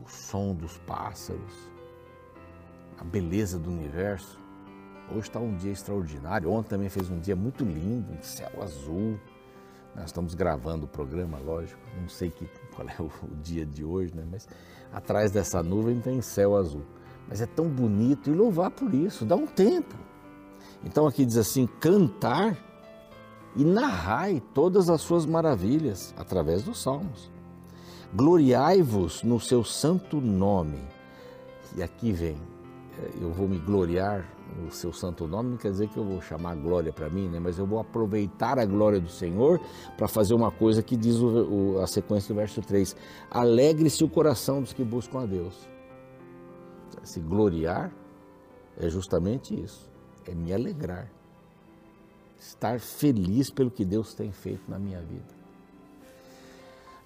o 0.03 0.09
som 0.09 0.55
dos 0.55 0.79
pássaros, 0.79 1.53
a 2.97 3.05
beleza 3.05 3.59
do 3.59 3.69
universo. 3.69 4.41
Hoje 5.11 5.29
está 5.29 5.39
um 5.39 5.55
dia 5.55 5.73
extraordinário. 5.73 6.51
Ontem 6.51 6.71
também 6.71 6.89
fez 6.89 7.11
um 7.11 7.21
dia 7.21 7.37
muito 7.37 7.65
lindo, 7.65 8.15
um 8.15 8.23
céu 8.23 8.63
azul. 8.63 9.21
Nós 9.95 10.07
estamos 10.07 10.35
gravando 10.35 10.87
o 10.87 10.89
programa, 10.89 11.39
lógico. 11.39 11.79
Não 12.01 12.09
sei 12.09 12.31
que, 12.31 12.49
qual 12.75 12.89
é 12.89 12.97
o 12.99 13.37
dia 13.43 13.67
de 13.67 13.85
hoje, 13.85 14.15
né? 14.17 14.27
mas 14.31 14.49
atrás 14.91 15.31
dessa 15.31 15.63
nuvem 15.63 16.01
tem 16.01 16.23
céu 16.23 16.57
azul. 16.57 16.87
Mas 17.31 17.41
é 17.41 17.47
tão 17.47 17.69
bonito 17.69 18.29
e 18.29 18.35
louvar 18.35 18.73
por 18.73 18.93
isso, 18.93 19.25
dá 19.25 19.37
um 19.37 19.47
tempo. 19.47 19.95
Então 20.85 21.07
aqui 21.07 21.25
diz 21.25 21.37
assim: 21.37 21.69
cantar 21.79 22.59
e 23.55 23.65
narrai 23.65 24.43
todas 24.53 24.91
as 24.91 25.01
suas 25.01 25.25
maravilhas 25.25 26.13
através 26.19 26.65
dos 26.65 26.83
salmos. 26.83 27.31
Gloriai-vos 28.13 29.23
no 29.23 29.39
seu 29.39 29.63
santo 29.63 30.21
nome. 30.21 30.81
E 31.77 31.83
aqui 31.83 32.11
vem, 32.11 32.37
eh, 32.99 33.11
eu 33.21 33.31
vou 33.31 33.49
me 33.49 33.59
gloriar 33.59 34.29
no 34.61 34.73
seu 34.73 34.93
santo 34.93 35.29
nome, 35.29 35.51
não 35.51 35.57
quer 35.57 35.71
dizer 35.71 35.89
que 35.89 35.97
eu 35.97 36.03
vou 36.03 36.21
chamar 36.21 36.57
glória 36.57 36.93
para 36.93 37.09
mim, 37.09 37.29
né? 37.29 37.39
mas 37.39 37.57
eu 37.57 37.65
vou 37.65 37.79
aproveitar 37.79 38.59
a 38.59 38.67
glória 38.67 39.01
do 39.01 39.09
Senhor 39.09 39.61
para 39.97 40.09
fazer 40.09 40.35
uma 40.35 40.51
coisa 40.51 40.83
que 40.83 40.97
diz 40.97 41.17
o, 41.17 41.29
o, 41.29 41.81
a 41.81 41.87
sequência 41.87 42.35
do 42.35 42.37
verso 42.37 42.61
3: 42.61 42.97
Alegre-se 43.31 44.03
o 44.03 44.09
coração 44.09 44.61
dos 44.61 44.73
que 44.73 44.83
buscam 44.83 45.21
a 45.21 45.27
Deus. 45.27 45.69
Se 47.05 47.21
gloriar 47.21 47.93
é 48.79 48.89
justamente 48.89 49.59
isso, 49.59 49.91
é 50.27 50.35
me 50.35 50.53
alegrar, 50.53 51.11
estar 52.39 52.81
feliz 52.81 53.51
pelo 53.51 53.71
que 53.71 53.85
Deus 53.85 54.15
tem 54.15 54.33
feito 54.33 54.71
na 54.71 54.79
minha 54.79 55.01
vida. 55.01 55.41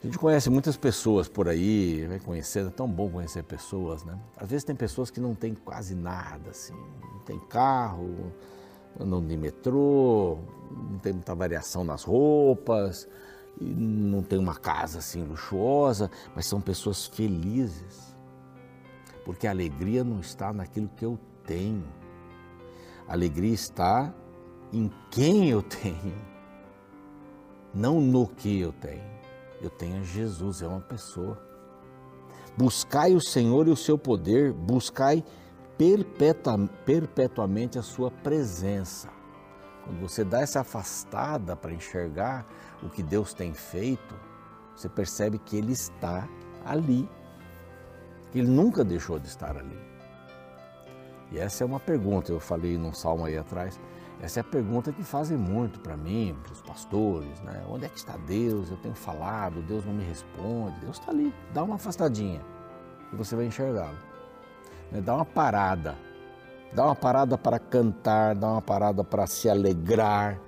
A 0.03 0.07
gente 0.07 0.19
conhece 0.19 0.50
muitas 0.50 0.76
pessoas 0.76 1.29
por 1.29 1.49
aí, 1.49 2.07
vai 2.07 2.21
conhecendo, 2.21 2.69
é 2.69 2.71
tão 2.71 2.87
bom 2.87 3.11
conhecer 3.11 3.43
pessoas, 3.43 4.05
né? 4.05 4.19
Às 4.37 4.50
vezes 4.50 4.62
tem 4.62 4.76
pessoas 4.76 5.11
que 5.11 5.19
não 5.19 5.35
têm 5.35 5.55
quase 5.55 5.95
nada, 5.95 6.50
assim, 6.50 6.75
não 6.75 7.21
tem 7.21 7.38
carro, 7.38 8.31
não 9.00 9.26
tem 9.26 9.38
metrô, 9.38 10.38
não 10.71 10.99
tem 10.99 11.14
muita 11.14 11.35
variação 11.35 11.85
nas 11.85 12.05
roupas, 12.05 13.09
não 13.59 14.23
tem 14.23 14.38
uma 14.38 14.55
casa 14.55 14.99
assim 14.99 15.23
luxuosa, 15.23 16.11
mas 16.37 16.47
são 16.47 16.61
pessoas 16.61 17.07
felizes. 17.07 18.13
Porque 19.25 19.47
a 19.47 19.50
alegria 19.50 20.04
não 20.04 20.21
está 20.21 20.52
naquilo 20.52 20.88
que 20.97 21.04
eu 21.04 21.19
tenho. 21.47 21.85
A 23.09 23.12
alegria 23.12 23.52
está 23.52 24.12
em 24.73 24.90
quem 25.11 25.50
eu 25.50 25.62
tenho, 25.62 26.14
não 27.73 28.00
no 28.00 28.26
que 28.26 28.61
eu 28.61 28.73
tenho. 28.73 29.14
Eu 29.61 29.71
tenho 29.71 30.04
Jesus, 30.04 30.62
é 30.62 30.66
uma 30.66 30.81
pessoa. 30.81 31.38
Buscai 32.57 33.14
o 33.14 33.21
Senhor 33.21 33.69
e 33.69 33.71
o 33.71 33.76
seu 33.76 33.97
poder, 33.97 34.52
buscai 34.52 35.25
perpetuamente 36.85 37.78
a 37.78 37.83
sua 37.83 38.11
presença. 38.11 39.09
Quando 39.85 40.00
você 40.00 40.25
dá 40.25 40.40
essa 40.40 40.61
afastada 40.61 41.54
para 41.54 41.73
enxergar 41.73 42.47
o 42.83 42.88
que 42.88 43.02
Deus 43.02 43.35
tem 43.35 43.52
feito, 43.52 44.14
você 44.75 44.88
percebe 44.88 45.38
que 45.38 45.57
Ele 45.57 45.73
está 45.73 46.28
ali, 46.64 47.09
Ele 48.35 48.49
nunca 48.49 48.85
deixou 48.85 49.19
de 49.19 49.29
estar 49.29 49.57
ali. 49.57 49.79
E 51.31 51.38
essa 51.38 51.64
é 51.64 51.67
uma 51.67 51.81
pergunta, 51.81 52.33
eu 52.33 52.41
falei 52.41 52.76
num 52.76 52.93
salmo 52.93 53.25
aí 53.25 53.37
atrás, 53.37 53.81
essa 54.21 54.41
é 54.41 54.43
a 54.43 54.45
pergunta 54.45 54.93
que 54.93 55.03
fazem 55.03 55.37
muito 55.37 55.81
para 55.81 55.97
mim, 55.97 56.37
para 56.43 56.53
os 56.53 56.62
pastores, 56.62 57.41
né? 57.43 57.64
Onde 57.69 57.85
é 57.85 57.88
que 57.88 57.99
está 57.99 58.17
Deus? 58.17 58.71
Eu 58.71 58.76
tenho 58.76 58.95
falado, 58.95 59.61
Deus 59.62 59.85
não 59.85 59.93
me 59.93 60.05
responde. 60.05 60.79
Deus 60.81 60.99
está 60.99 61.11
ali, 61.11 61.35
dá 61.53 61.62
uma 61.62 61.75
afastadinha 61.75 62.41
e 63.12 63.17
você 63.17 63.37
vai 63.37 63.47
enxergá-lo. 63.47 63.99
Né? 64.91 65.00
Dá 65.00 65.14
uma 65.14 65.25
parada, 65.25 65.97
dá 66.73 66.87
uma 66.87 66.97
parada 66.97 67.37
para 67.37 67.59
cantar, 67.59 68.35
dá 68.35 68.53
uma 68.53 68.62
parada 68.62 69.03
para 69.05 69.26
se 69.26 69.49
alegrar 69.49 70.41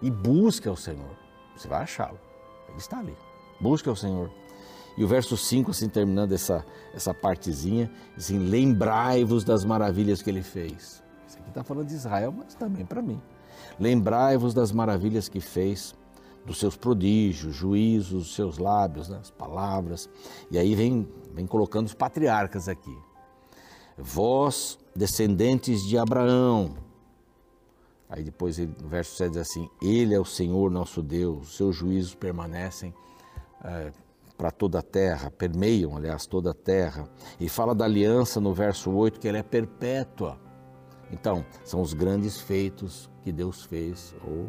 e 0.00 0.10
busque 0.10 0.68
ao 0.68 0.76
Senhor. 0.76 1.16
Você 1.56 1.68
vai 1.68 1.82
achá-lo, 1.82 2.18
ele 2.68 2.78
está 2.78 2.98
ali. 2.98 3.16
Busque 3.60 3.88
ao 3.88 3.96
Senhor. 3.96 4.30
E 4.96 5.04
o 5.04 5.08
verso 5.08 5.36
5, 5.36 5.70
assim, 5.70 5.88
terminando 5.88 6.32
essa, 6.32 6.64
essa 6.94 7.12
partezinha, 7.12 7.90
assim, 8.16 8.38
lembrai-vos 8.38 9.44
das 9.44 9.64
maravilhas 9.64 10.22
que 10.22 10.30
ele 10.30 10.42
fez 10.42 11.04
está 11.56 11.64
falando 11.64 11.88
de 11.88 11.94
Israel, 11.94 12.34
mas 12.36 12.54
também 12.54 12.84
para 12.84 13.00
mim. 13.00 13.20
Lembrai-vos 13.80 14.52
das 14.52 14.72
maravilhas 14.72 15.28
que 15.28 15.40
fez, 15.40 15.94
dos 16.44 16.58
seus 16.58 16.76
prodígios, 16.76 17.54
juízos, 17.54 18.34
seus 18.34 18.58
lábios, 18.58 19.08
né, 19.08 19.18
as 19.20 19.30
palavras. 19.30 20.08
E 20.50 20.58
aí 20.58 20.74
vem, 20.74 21.08
vem 21.32 21.46
colocando 21.46 21.86
os 21.86 21.94
patriarcas 21.94 22.68
aqui. 22.68 22.96
Vós, 23.96 24.78
descendentes 24.94 25.82
de 25.82 25.96
Abraão. 25.96 26.76
Aí 28.08 28.22
depois 28.22 28.58
no 28.58 28.88
verso 28.88 29.16
7 29.16 29.30
diz 29.30 29.40
assim: 29.40 29.68
Ele 29.82 30.14
é 30.14 30.20
o 30.20 30.24
Senhor 30.24 30.70
nosso 30.70 31.02
Deus, 31.02 31.56
seus 31.56 31.74
juízos 31.74 32.14
permanecem 32.14 32.94
é, 33.64 33.92
para 34.36 34.50
toda 34.50 34.80
a 34.80 34.82
terra, 34.82 35.30
permeiam, 35.30 35.96
aliás, 35.96 36.26
toda 36.26 36.50
a 36.50 36.54
terra. 36.54 37.08
E 37.40 37.48
fala 37.48 37.74
da 37.74 37.84
aliança 37.84 38.40
no 38.40 38.52
verso 38.52 38.90
8, 38.90 39.18
que 39.18 39.28
ela 39.28 39.38
é 39.38 39.42
perpétua. 39.42 40.38
Então, 41.10 41.44
são 41.64 41.80
os 41.80 41.94
grandes 41.94 42.40
feitos 42.40 43.10
que 43.22 43.32
Deus 43.32 43.64
fez 43.64 44.14
ou 44.26 44.48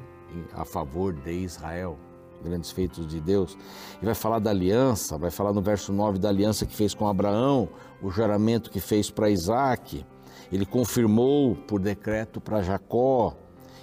a 0.53 0.65
favor 0.65 1.13
de 1.13 1.31
Israel, 1.31 1.97
grandes 2.43 2.71
feitos 2.71 3.07
de 3.07 3.21
Deus. 3.21 3.57
E 4.01 4.05
vai 4.05 4.15
falar 4.15 4.39
da 4.39 4.49
aliança, 4.49 5.17
vai 5.17 5.31
falar 5.31 5.53
no 5.53 5.61
verso 5.61 5.93
9 5.93 6.19
da 6.19 6.29
aliança 6.29 6.65
que 6.65 6.75
fez 6.75 6.93
com 6.93 7.07
Abraão, 7.07 7.69
o 8.01 8.09
juramento 8.09 8.69
que 8.69 8.79
fez 8.79 9.09
para 9.09 9.29
Isaac. 9.29 10.05
Ele 10.51 10.65
confirmou 10.65 11.55
por 11.55 11.79
decreto 11.79 12.39
para 12.39 12.61
Jacó. 12.61 13.35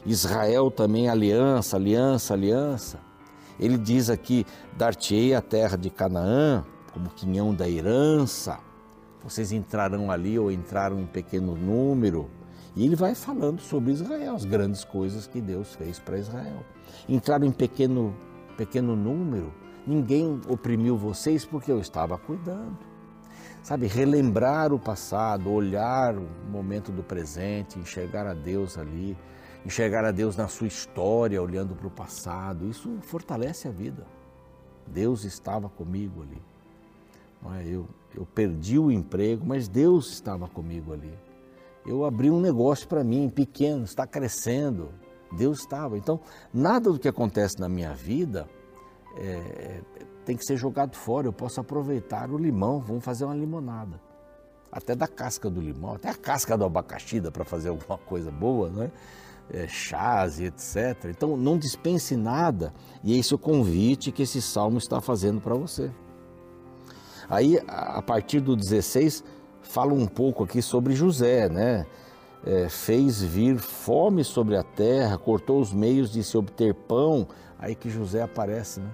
Israel 0.06 0.70
também 0.70 1.08
aliança, 1.08 1.76
aliança, 1.76 2.34
aliança. 2.34 3.00
Ele 3.58 3.78
diz 3.78 4.10
aqui: 4.10 4.46
dar-te-ei 4.76 5.34
a 5.34 5.40
terra 5.40 5.76
de 5.76 5.90
Canaã 5.90 6.64
como 6.92 7.10
quinhão 7.10 7.54
da 7.54 7.68
herança. 7.68 8.58
Vocês 9.22 9.52
entrarão 9.52 10.10
ali 10.10 10.38
ou 10.38 10.50
entraram 10.50 11.00
em 11.00 11.06
pequeno 11.06 11.56
número 11.56 12.30
e 12.76 12.84
ele 12.84 12.96
vai 12.96 13.14
falando 13.14 13.60
sobre 13.60 13.92
Israel, 13.92 14.34
as 14.34 14.44
grandes 14.44 14.82
coisas 14.84 15.26
que 15.26 15.40
Deus 15.40 15.74
fez 15.74 15.98
para 16.00 16.18
Israel. 16.18 16.64
Entraram 17.08 17.46
em 17.46 17.52
pequeno, 17.52 18.14
pequeno 18.56 18.96
número, 18.96 19.52
ninguém 19.86 20.40
oprimiu 20.48 20.96
vocês 20.96 21.44
porque 21.44 21.70
eu 21.70 21.78
estava 21.78 22.18
cuidando. 22.18 22.76
Sabe, 23.62 23.86
relembrar 23.86 24.72
o 24.72 24.78
passado, 24.78 25.50
olhar 25.50 26.16
o 26.18 26.26
momento 26.50 26.92
do 26.92 27.02
presente, 27.02 27.78
enxergar 27.78 28.26
a 28.26 28.34
Deus 28.34 28.76
ali, 28.76 29.16
enxergar 29.64 30.04
a 30.04 30.10
Deus 30.10 30.36
na 30.36 30.48
sua 30.48 30.66
história, 30.66 31.42
olhando 31.42 31.74
para 31.74 31.86
o 31.86 31.90
passado, 31.90 32.68
isso 32.68 32.98
fortalece 33.02 33.68
a 33.68 33.70
vida. 33.70 34.06
Deus 34.86 35.24
estava 35.24 35.68
comigo 35.68 36.22
ali. 36.22 36.42
Não 37.42 37.54
é? 37.54 37.66
eu, 37.66 37.88
eu 38.14 38.26
perdi 38.26 38.78
o 38.78 38.90
emprego, 38.90 39.44
mas 39.46 39.68
Deus 39.68 40.10
estava 40.10 40.48
comigo 40.48 40.92
ali 40.92 41.12
eu 41.86 42.04
abri 42.04 42.30
um 42.30 42.40
negócio 42.40 42.88
para 42.88 43.04
mim, 43.04 43.28
pequeno, 43.28 43.84
está 43.84 44.06
crescendo. 44.06 44.90
Deus 45.32 45.60
estava. 45.60 45.98
Então, 45.98 46.20
nada 46.52 46.90
do 46.90 46.98
que 46.98 47.08
acontece 47.08 47.58
na 47.60 47.68
minha 47.68 47.92
vida 47.92 48.48
é, 49.16 49.80
tem 50.24 50.36
que 50.36 50.44
ser 50.44 50.56
jogado 50.56 50.96
fora. 50.96 51.26
Eu 51.26 51.32
posso 51.32 51.60
aproveitar 51.60 52.30
o 52.30 52.38
limão, 52.38 52.80
vamos 52.80 53.04
fazer 53.04 53.24
uma 53.24 53.34
limonada. 53.34 54.00
Até 54.72 54.94
da 54.94 55.06
casca 55.06 55.50
do 55.50 55.60
limão, 55.60 55.94
até 55.94 56.08
a 56.08 56.14
casca 56.14 56.56
do 56.56 56.64
abacaxi 56.64 57.20
para 57.20 57.44
fazer 57.44 57.68
alguma 57.68 57.98
coisa 57.98 58.30
boa, 58.30 58.70
né? 58.70 58.90
É, 59.50 59.68
chás 59.68 60.40
e 60.40 60.44
etc. 60.44 61.04
Então 61.10 61.36
não 61.36 61.58
dispense 61.58 62.16
nada, 62.16 62.72
e 63.02 63.18
esse 63.18 63.32
é 63.32 63.36
o 63.36 63.38
convite 63.38 64.10
que 64.10 64.22
esse 64.22 64.40
salmo 64.40 64.78
está 64.78 65.00
fazendo 65.00 65.40
para 65.40 65.54
você. 65.54 65.90
Aí, 67.28 67.58
a 67.68 68.02
partir 68.02 68.40
do 68.40 68.56
16, 68.56 69.24
fala 69.62 69.92
um 69.92 70.06
pouco 70.06 70.44
aqui 70.44 70.60
sobre 70.60 70.94
José, 70.94 71.48
né? 71.48 71.86
É, 72.46 72.68
fez 72.68 73.22
vir 73.22 73.58
fome 73.58 74.22
sobre 74.22 74.56
a 74.56 74.62
terra, 74.62 75.16
cortou 75.16 75.60
os 75.60 75.72
meios 75.72 76.10
de 76.10 76.22
se 76.22 76.36
obter 76.36 76.74
pão. 76.74 77.26
Aí 77.58 77.74
que 77.74 77.88
José 77.88 78.22
aparece, 78.22 78.80
né? 78.80 78.90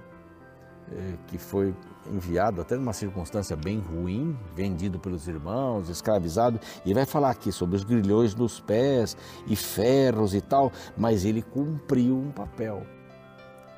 É, 0.93 1.15
que 1.27 1.39
foi 1.39 1.75
enviado 2.11 2.61
até 2.61 2.77
numa 2.77 2.93
circunstância 2.93 3.57
bem 3.57 3.79
ruim, 3.79 4.37
vendido 4.55 4.99
pelos 4.99 5.29
irmãos, 5.29 5.89
escravizado, 5.89 6.61
e 6.85 6.93
vai 6.93 7.07
falar 7.07 7.31
aqui 7.31 7.53
sobre 7.53 7.77
os 7.77 7.85
grilhões 7.85 8.35
nos 8.35 8.61
pés 8.61 9.17
e 9.47 9.57
ferros 9.57 10.35
e 10.35 10.41
tal, 10.41 10.73
mas 10.97 11.25
ele 11.25 11.43
cumpriu 11.43 12.17
um 12.19 12.31
papel. 12.31 12.83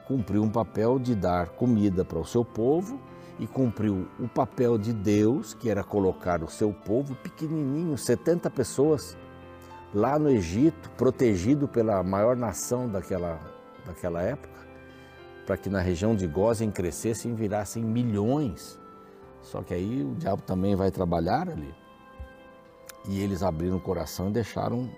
Cumpriu 0.06 0.42
um 0.42 0.50
papel 0.50 0.98
de 0.98 1.14
dar 1.14 1.50
comida 1.50 2.04
para 2.04 2.18
o 2.18 2.24
seu 2.24 2.44
povo 2.44 3.00
e 3.38 3.46
cumpriu 3.46 4.08
o 4.18 4.28
papel 4.28 4.76
de 4.78 4.92
Deus, 4.92 5.54
que 5.54 5.70
era 5.70 5.82
colocar 5.82 6.42
o 6.42 6.48
seu 6.48 6.72
povo 6.72 7.14
pequenininho, 7.16 7.96
70 7.96 8.50
pessoas, 8.50 9.16
lá 9.94 10.18
no 10.18 10.30
Egito, 10.30 10.90
protegido 10.90 11.66
pela 11.66 12.02
maior 12.02 12.36
nação 12.36 12.88
daquela, 12.88 13.40
daquela 13.86 14.22
época, 14.22 14.51
para 15.46 15.56
que 15.56 15.68
na 15.68 15.80
região 15.80 16.14
de 16.14 16.26
Gozem 16.26 16.70
crescessem 16.70 17.32
e 17.32 17.34
virassem 17.34 17.82
milhões. 17.82 18.78
Só 19.42 19.62
que 19.62 19.75
aí 19.75 20.02
o 20.02 20.14
diabo 20.14 20.42
também 20.42 20.75
vai 20.76 20.90
trabalhar 20.90 21.49
ali. 21.49 21.75
E 23.08 23.20
eles 23.20 23.42
abriram 23.42 23.76
o 23.76 23.80
coração 23.80 24.28
e 24.28 24.32
deixaram 24.32 24.88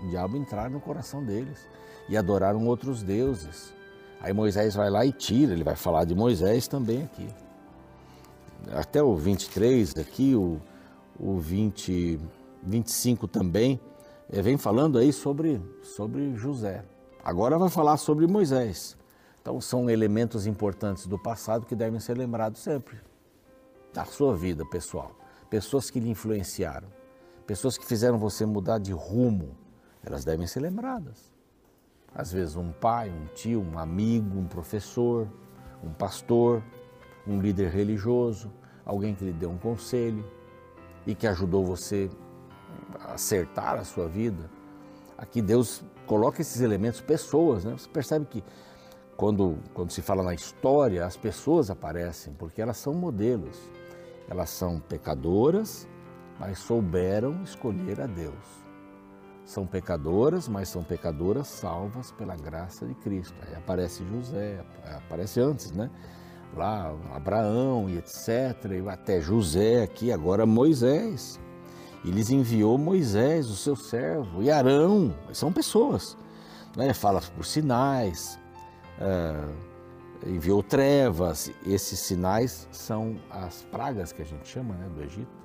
o 0.00 0.08
diabo 0.08 0.36
entrar 0.36 0.68
no 0.68 0.80
coração 0.80 1.24
deles 1.24 1.66
e 2.08 2.16
adoraram 2.16 2.66
outros 2.66 3.02
deuses. 3.02 3.72
Aí 4.20 4.32
Moisés 4.32 4.74
vai 4.74 4.90
lá 4.90 5.04
e 5.04 5.12
tira, 5.12 5.52
ele 5.52 5.64
vai 5.64 5.76
falar 5.76 6.04
de 6.04 6.14
Moisés 6.14 6.68
também 6.68 7.02
aqui. 7.02 7.28
Até 8.72 9.02
o 9.02 9.14
23 9.14 9.96
aqui, 9.96 10.34
o, 10.34 10.60
o 11.18 11.38
20, 11.38 12.18
25 12.62 13.28
também, 13.28 13.80
é, 14.30 14.40
vem 14.40 14.56
falando 14.56 14.98
aí 14.98 15.12
sobre, 15.12 15.60
sobre 15.82 16.34
José. 16.36 16.84
Agora 17.22 17.58
vai 17.58 17.68
falar 17.68 17.96
sobre 17.96 18.26
Moisés. 18.26 18.96
Então, 19.44 19.60
são 19.60 19.90
elementos 19.90 20.46
importantes 20.46 21.06
do 21.06 21.18
passado 21.18 21.66
que 21.66 21.76
devem 21.76 22.00
ser 22.00 22.16
lembrados 22.16 22.62
sempre. 22.62 22.98
Da 23.92 24.06
sua 24.06 24.34
vida 24.34 24.64
pessoal. 24.64 25.14
Pessoas 25.50 25.90
que 25.90 26.00
lhe 26.00 26.08
influenciaram. 26.08 26.88
Pessoas 27.46 27.76
que 27.76 27.84
fizeram 27.84 28.16
você 28.16 28.46
mudar 28.46 28.78
de 28.78 28.92
rumo. 28.92 29.54
Elas 30.02 30.24
devem 30.24 30.46
ser 30.46 30.60
lembradas. 30.60 31.30
Às 32.14 32.32
vezes, 32.32 32.56
um 32.56 32.72
pai, 32.72 33.10
um 33.10 33.26
tio, 33.34 33.60
um 33.60 33.78
amigo, 33.78 34.38
um 34.38 34.46
professor, 34.46 35.28
um 35.82 35.92
pastor, 35.92 36.62
um 37.26 37.38
líder 37.38 37.68
religioso, 37.68 38.50
alguém 38.82 39.14
que 39.14 39.26
lhe 39.26 39.32
deu 39.34 39.50
um 39.50 39.58
conselho 39.58 40.24
e 41.06 41.14
que 41.14 41.26
ajudou 41.26 41.62
você 41.62 42.08
a 42.98 43.12
acertar 43.12 43.74
a 43.74 43.84
sua 43.84 44.08
vida. 44.08 44.50
Aqui 45.18 45.42
Deus 45.42 45.84
coloca 46.06 46.40
esses 46.40 46.62
elementos, 46.62 47.02
pessoas, 47.02 47.62
né? 47.62 47.72
Você 47.72 47.90
percebe 47.90 48.24
que 48.24 48.42
quando, 49.16 49.58
quando 49.72 49.90
se 49.90 50.02
fala 50.02 50.22
na 50.22 50.34
história, 50.34 51.04
as 51.04 51.16
pessoas 51.16 51.70
aparecem, 51.70 52.32
porque 52.34 52.60
elas 52.60 52.76
são 52.76 52.94
modelos. 52.94 53.70
Elas 54.28 54.50
são 54.50 54.80
pecadoras, 54.80 55.86
mas 56.38 56.58
souberam 56.58 57.42
escolher 57.42 58.00
a 58.00 58.06
Deus. 58.06 58.64
São 59.44 59.66
pecadoras, 59.66 60.48
mas 60.48 60.68
são 60.68 60.82
pecadoras 60.82 61.46
salvas 61.46 62.10
pela 62.12 62.34
graça 62.34 62.86
de 62.86 62.94
Cristo. 62.94 63.34
Aí 63.46 63.54
aparece 63.54 64.04
José, 64.06 64.64
aparece 65.06 65.38
antes, 65.40 65.70
né? 65.70 65.90
Lá 66.56 66.94
Abraão 67.12 67.88
e 67.88 67.98
etc. 67.98 68.28
E 68.82 68.88
até 68.88 69.20
José 69.20 69.82
aqui, 69.82 70.10
agora 70.10 70.46
Moisés. 70.46 71.38
E 72.04 72.10
lhes 72.10 72.30
enviou 72.30 72.78
Moisés, 72.78 73.48
o 73.48 73.56
seu 73.56 73.76
servo, 73.76 74.42
e 74.42 74.50
Arão, 74.50 75.14
são 75.32 75.52
pessoas. 75.52 76.16
Né? 76.76 76.92
Fala 76.92 77.20
por 77.34 77.44
sinais, 77.44 78.38
enviou 80.26 80.62
trevas. 80.62 81.50
Esses 81.66 81.98
sinais 82.00 82.68
são 82.72 83.16
as 83.30 83.62
pragas 83.64 84.12
que 84.12 84.22
a 84.22 84.24
gente 84.24 84.48
chama 84.48 84.74
né, 84.74 84.88
do 84.94 85.02
Egito. 85.02 85.44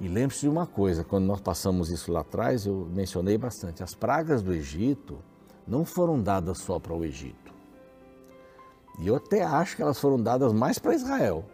E 0.00 0.08
lembre-se 0.08 0.42
de 0.42 0.48
uma 0.48 0.66
coisa, 0.66 1.04
quando 1.04 1.24
nós 1.24 1.40
passamos 1.40 1.88
isso 1.90 2.10
lá 2.12 2.20
atrás, 2.20 2.66
eu 2.66 2.88
mencionei 2.92 3.38
bastante, 3.38 3.82
as 3.82 3.94
pragas 3.94 4.42
do 4.42 4.52
Egito 4.52 5.18
não 5.66 5.84
foram 5.84 6.20
dadas 6.20 6.58
só 6.58 6.78
para 6.78 6.92
o 6.92 7.04
Egito. 7.04 7.54
E 8.98 9.06
eu 9.06 9.16
até 9.16 9.42
acho 9.42 9.76
que 9.76 9.82
elas 9.82 9.98
foram 9.98 10.20
dadas 10.20 10.52
mais 10.52 10.78
para 10.78 10.94
Israel. 10.94 11.44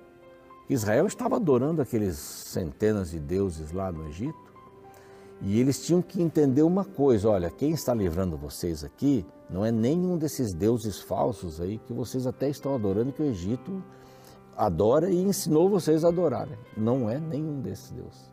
Israel 0.68 1.06
estava 1.06 1.36
adorando 1.36 1.82
aqueles 1.82 2.16
centenas 2.16 3.10
de 3.10 3.18
deuses 3.18 3.72
lá 3.72 3.90
no 3.90 4.08
Egito. 4.08 4.49
E 5.42 5.58
eles 5.58 5.84
tinham 5.84 6.02
que 6.02 6.22
entender 6.22 6.62
uma 6.62 6.84
coisa: 6.84 7.28
olha, 7.28 7.50
quem 7.50 7.70
está 7.70 7.94
livrando 7.94 8.36
vocês 8.36 8.84
aqui 8.84 9.24
não 9.48 9.64
é 9.64 9.72
nenhum 9.72 10.18
desses 10.18 10.52
deuses 10.52 11.00
falsos 11.00 11.60
aí 11.60 11.78
que 11.78 11.92
vocês 11.92 12.26
até 12.26 12.48
estão 12.48 12.74
adorando 12.74 13.12
que 13.12 13.22
o 13.22 13.26
Egito 13.26 13.82
adora 14.56 15.10
e 15.10 15.20
ensinou 15.22 15.70
vocês 15.70 16.04
a 16.04 16.08
adorarem. 16.08 16.58
Não 16.76 17.08
é 17.08 17.18
nenhum 17.18 17.60
desses 17.60 17.90
deuses. 17.90 18.30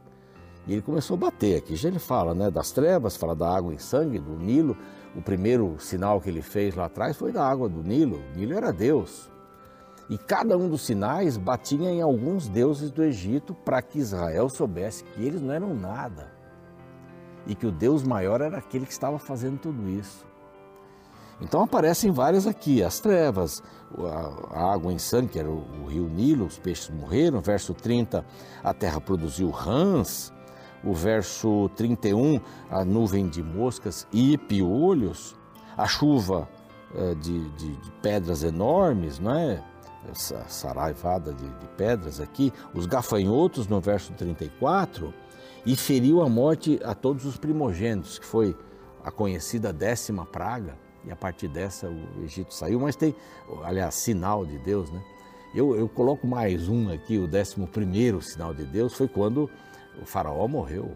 E 0.67 0.73
ele 0.73 0.81
começou 0.81 1.15
a 1.15 1.19
bater 1.19 1.57
aqui. 1.57 1.77
Já 1.77 1.87
ele 1.87 1.99
fala 1.99 2.35
né, 2.35 2.51
das 2.51 2.71
trevas, 2.71 3.15
fala 3.15 3.33
da 3.33 3.49
água 3.49 3.73
em 3.73 3.77
sangue, 3.77 4.19
do 4.19 4.37
Nilo. 4.37 4.77
O 5.15 5.21
primeiro 5.21 5.77
sinal 5.79 6.19
que 6.19 6.29
ele 6.29 6.41
fez 6.41 6.75
lá 6.75 6.85
atrás 6.85 7.15
foi 7.15 7.31
da 7.31 7.47
água 7.47 7.69
do 7.69 7.81
Nilo. 7.81 8.21
O 8.33 8.37
Nilo 8.37 8.53
era 8.53 8.73
Deus. 8.73 9.31
E 10.09 10.17
cada 10.17 10.57
um 10.57 10.69
dos 10.69 10.81
sinais 10.85 11.37
batia 11.37 11.89
em 11.89 12.01
alguns 12.01 12.49
deuses 12.49 12.91
do 12.91 13.03
Egito 13.03 13.53
para 13.53 13.81
que 13.81 13.99
Israel 13.99 14.49
soubesse 14.49 15.05
que 15.05 15.23
eles 15.23 15.41
não 15.41 15.53
eram 15.53 15.73
nada. 15.73 16.36
E 17.47 17.55
que 17.55 17.65
o 17.65 17.71
Deus 17.71 18.03
maior 18.03 18.41
era 18.41 18.57
aquele 18.57 18.85
que 18.85 18.91
estava 18.91 19.17
fazendo 19.17 19.57
tudo 19.57 19.89
isso. 19.89 20.27
Então 21.39 21.61
aparecem 21.61 22.11
várias 22.11 22.47
aqui, 22.47 22.81
as 22.81 22.99
trevas, 22.99 23.61
a 24.51 24.73
água 24.73 24.91
em 24.91 24.97
sangue, 24.97 25.29
que 25.29 25.39
era 25.39 25.49
o 25.49 25.85
rio 25.85 26.09
Nilo, 26.09 26.45
os 26.45 26.57
peixes 26.57 26.89
morreram, 26.89 27.39
verso 27.41 27.73
30, 27.73 28.25
a 28.63 28.73
terra 28.73 28.99
produziu 28.99 29.49
rãs, 29.51 30.33
o 30.83 30.93
verso 30.93 31.69
31, 31.75 32.39
a 32.71 32.83
nuvem 32.83 33.27
de 33.27 33.43
moscas 33.43 34.07
e 34.11 34.37
piolhos, 34.37 35.35
a 35.77 35.85
chuva 35.85 36.49
eh, 36.95 37.15
de, 37.15 37.49
de, 37.51 37.75
de 37.75 37.91
pedras 38.01 38.43
enormes, 38.43 39.19
não 39.19 39.33
é? 39.33 39.63
Saraivada 40.47 41.33
de, 41.33 41.47
de 41.49 41.67
pedras 41.75 42.21
aqui, 42.21 42.53
os 42.73 42.85
gafanhotos 42.85 43.67
no 43.67 43.81
verso 43.81 44.13
34, 44.13 45.13
e 45.67 45.75
feriu 45.75 46.21
a 46.21 46.29
morte 46.29 46.79
a 46.81 46.95
todos 46.95 47.25
os 47.25 47.35
primogênitos, 47.35 48.17
que 48.17 48.25
foi 48.25 48.55
a 49.03 49.11
conhecida 49.11 49.73
décima 49.73 50.25
praga 50.25 50.77
e 51.05 51.11
a 51.11 51.15
partir 51.15 51.49
dessa 51.49 51.89
o 51.89 52.23
Egito 52.23 52.53
saiu, 52.53 52.79
mas 52.79 52.95
tem, 52.95 53.13
aliás, 53.63 53.95
sinal 53.95 54.45
de 54.45 54.57
Deus, 54.59 54.89
né? 54.89 55.03
Eu, 55.53 55.75
eu 55.75 55.89
coloco 55.89 56.25
mais 56.25 56.69
um 56.69 56.89
aqui, 56.89 57.17
o 57.17 57.27
décimo 57.27 57.67
primeiro 57.67 58.21
sinal 58.21 58.53
de 58.53 58.63
Deus 58.63 58.93
foi 58.93 59.09
quando 59.09 59.49
o 60.01 60.05
faraó 60.05 60.47
morreu. 60.47 60.95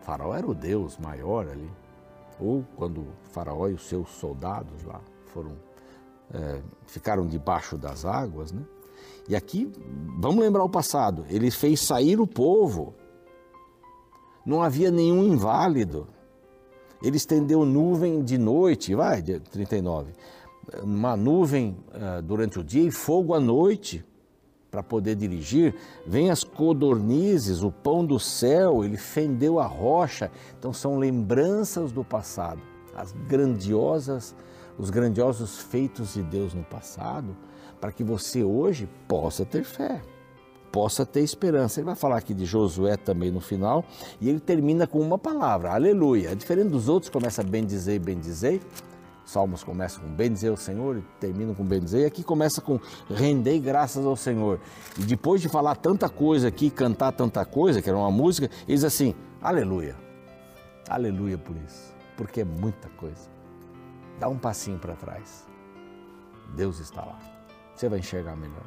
O 0.00 0.04
faraó 0.04 0.34
era 0.34 0.46
o 0.46 0.54
Deus 0.54 0.98
maior 0.98 1.48
ali. 1.48 1.70
Ou 2.38 2.66
quando 2.76 3.00
o 3.00 3.12
faraó 3.30 3.68
e 3.68 3.72
os 3.72 3.86
seus 3.88 4.10
soldados 4.10 4.82
lá 4.84 5.00
foram, 5.32 5.52
é, 6.34 6.60
ficaram 6.86 7.26
debaixo 7.26 7.78
das 7.78 8.04
águas, 8.04 8.52
né? 8.52 8.62
E 9.26 9.34
aqui, 9.34 9.72
vamos 10.18 10.44
lembrar 10.44 10.64
o 10.64 10.68
passado, 10.68 11.24
ele 11.30 11.50
fez 11.50 11.80
sair 11.80 12.20
o 12.20 12.26
povo. 12.26 12.94
Não 14.44 14.62
havia 14.62 14.90
nenhum 14.90 15.24
inválido. 15.24 16.08
Ele 17.02 17.16
estendeu 17.16 17.64
nuvem 17.64 18.22
de 18.22 18.38
noite, 18.38 18.94
vai, 18.94 19.22
39, 19.22 20.12
uma 20.82 21.16
nuvem 21.16 21.76
uh, 21.88 22.22
durante 22.22 22.58
o 22.60 22.64
dia 22.64 22.82
e 22.82 22.90
fogo 22.90 23.34
à 23.34 23.40
noite 23.40 24.04
para 24.70 24.82
poder 24.82 25.16
dirigir. 25.16 25.74
Vem 26.06 26.30
as 26.30 26.44
codornizes, 26.44 27.62
o 27.62 27.72
pão 27.72 28.04
do 28.04 28.18
céu, 28.18 28.84
ele 28.84 28.96
fendeu 28.96 29.58
a 29.58 29.66
rocha. 29.66 30.30
Então 30.58 30.72
são 30.72 30.96
lembranças 30.96 31.90
do 31.90 32.04
passado, 32.04 32.62
as 32.94 33.12
grandiosas, 33.28 34.34
os 34.78 34.88
grandiosos 34.88 35.58
feitos 35.58 36.14
de 36.14 36.22
Deus 36.22 36.54
no 36.54 36.62
passado, 36.62 37.36
para 37.80 37.90
que 37.90 38.04
você 38.04 38.44
hoje 38.44 38.88
possa 39.08 39.44
ter 39.44 39.64
fé 39.64 40.00
possa 40.72 41.04
ter 41.06 41.20
esperança. 41.20 41.78
Ele 41.78 41.86
vai 41.86 41.94
falar 41.94 42.16
aqui 42.16 42.32
de 42.32 42.46
Josué 42.46 42.96
também 42.96 43.30
no 43.30 43.40
final, 43.40 43.84
e 44.20 44.28
ele 44.28 44.40
termina 44.40 44.86
com 44.86 44.98
uma 44.98 45.18
palavra, 45.18 45.72
aleluia. 45.72 46.34
Diferente 46.34 46.70
dos 46.70 46.88
outros, 46.88 47.10
começa 47.10 47.42
bem 47.42 47.64
dizer, 47.64 48.00
bem 48.00 48.18
dizer, 48.18 48.60
Salmos 49.24 49.62
começam 49.62 50.02
com 50.02 50.08
bendizer 50.08 50.52
o 50.52 50.56
Senhor 50.56 50.98
e 50.98 51.02
terminam 51.20 51.54
com 51.54 51.64
bendizer. 51.64 52.02
E 52.02 52.04
aqui 52.04 52.22
começa 52.22 52.60
com 52.60 52.78
render 53.08 53.58
graças 53.60 54.04
ao 54.04 54.16
Senhor. 54.16 54.60
E 54.98 55.02
depois 55.04 55.40
de 55.40 55.48
falar 55.48 55.76
tanta 55.76 56.08
coisa 56.08 56.48
aqui, 56.48 56.70
cantar 56.70 57.12
tanta 57.12 57.44
coisa, 57.44 57.80
que 57.80 57.88
era 57.88 57.96
uma 57.96 58.10
música, 58.10 58.50
eles 58.66 58.84
assim, 58.84 59.14
aleluia. 59.40 59.96
Aleluia 60.88 61.38
por 61.38 61.56
isso, 61.56 61.94
porque 62.16 62.40
é 62.40 62.44
muita 62.44 62.88
coisa. 62.90 63.30
Dá 64.18 64.28
um 64.28 64.36
passinho 64.36 64.78
para 64.78 64.94
trás. 64.94 65.46
Deus 66.54 66.80
está 66.80 67.02
lá. 67.02 67.18
Você 67.74 67.88
vai 67.88 68.00
enxergar 68.00 68.36
melhor. 68.36 68.66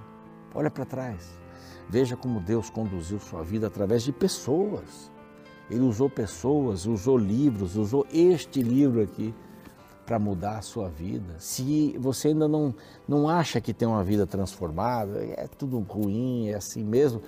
Olha 0.53 0.71
para 0.71 0.85
trás. 0.85 1.37
Veja 1.89 2.15
como 2.15 2.39
Deus 2.39 2.69
conduziu 2.69 3.19
sua 3.19 3.43
vida 3.43 3.67
através 3.67 4.03
de 4.03 4.11
pessoas. 4.11 5.11
Ele 5.69 5.81
usou 5.81 6.09
pessoas, 6.09 6.85
usou 6.85 7.17
livros, 7.17 7.75
usou 7.75 8.05
este 8.11 8.61
livro 8.61 9.01
aqui 9.01 9.33
para 10.05 10.19
mudar 10.19 10.59
a 10.59 10.61
sua 10.61 10.87
vida. 10.87 11.35
Se 11.39 11.97
você 11.99 12.29
ainda 12.29 12.47
não, 12.47 12.73
não 13.07 13.27
acha 13.27 13.59
que 13.59 13.73
tem 13.73 13.87
uma 13.87 14.03
vida 14.03 14.27
transformada, 14.27 15.23
é 15.23 15.47
tudo 15.47 15.79
ruim, 15.79 16.49
é 16.49 16.55
assim 16.55 16.83
mesmo, 16.83 17.21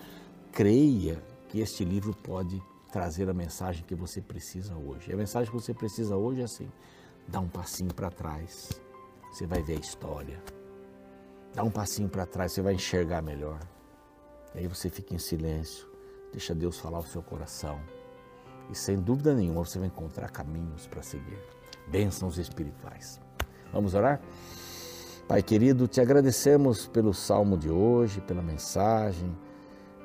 creia 0.51 1.21
que 1.49 1.59
este 1.59 1.83
livro 1.83 2.15
pode 2.15 2.61
trazer 2.91 3.29
a 3.29 3.33
mensagem 3.33 3.83
que 3.83 3.95
você 3.95 4.21
precisa 4.21 4.75
hoje. 4.75 5.11
A 5.11 5.17
mensagem 5.17 5.51
que 5.51 5.59
você 5.59 5.73
precisa 5.73 6.15
hoje 6.15 6.41
é 6.41 6.43
assim: 6.43 6.69
dá 7.27 7.39
um 7.39 7.47
passinho 7.47 7.93
para 7.93 8.11
trás, 8.11 8.69
você 9.31 9.47
vai 9.47 9.61
ver 9.63 9.77
a 9.77 9.79
história. 9.79 10.41
Dá 11.53 11.63
um 11.63 11.71
passinho 11.71 12.07
para 12.07 12.25
trás, 12.25 12.51
você 12.51 12.61
vai 12.61 12.75
enxergar 12.75 13.23
melhor. 13.23 13.59
Aí 14.55 14.67
você 14.67 14.89
fica 14.89 15.13
em 15.13 15.19
silêncio, 15.19 15.88
deixa 16.31 16.55
Deus 16.55 16.79
falar 16.79 16.99
o 16.99 17.05
seu 17.05 17.21
coração. 17.21 17.79
E 18.69 18.75
sem 18.75 18.99
dúvida 18.99 19.33
nenhuma 19.33 19.63
você 19.63 19.79
vai 19.79 19.88
encontrar 19.88 20.29
caminhos 20.29 20.88
para 20.88 21.01
seguir 21.01 21.39
bênçãos 21.88 22.38
espirituais. 22.38 23.19
Vamos 23.71 23.93
orar? 23.93 24.21
Pai 25.27 25.43
querido, 25.43 25.88
te 25.88 25.99
agradecemos 25.99 26.88
pelo 26.88 27.13
salmo 27.13 27.57
de 27.57 27.69
hoje, 27.69 28.21
pela 28.21 28.41
mensagem, 28.41 29.36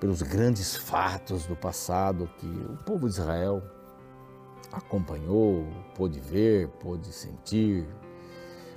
pelos 0.00 0.20
grandes 0.20 0.76
fatos 0.76 1.46
do 1.46 1.54
passado 1.54 2.28
que 2.38 2.46
o 2.46 2.76
povo 2.84 3.08
de 3.08 3.14
Israel 3.14 3.62
acompanhou, 4.72 5.66
pôde 5.94 6.18
ver, 6.18 6.68
pôde 6.80 7.12
sentir. 7.12 7.86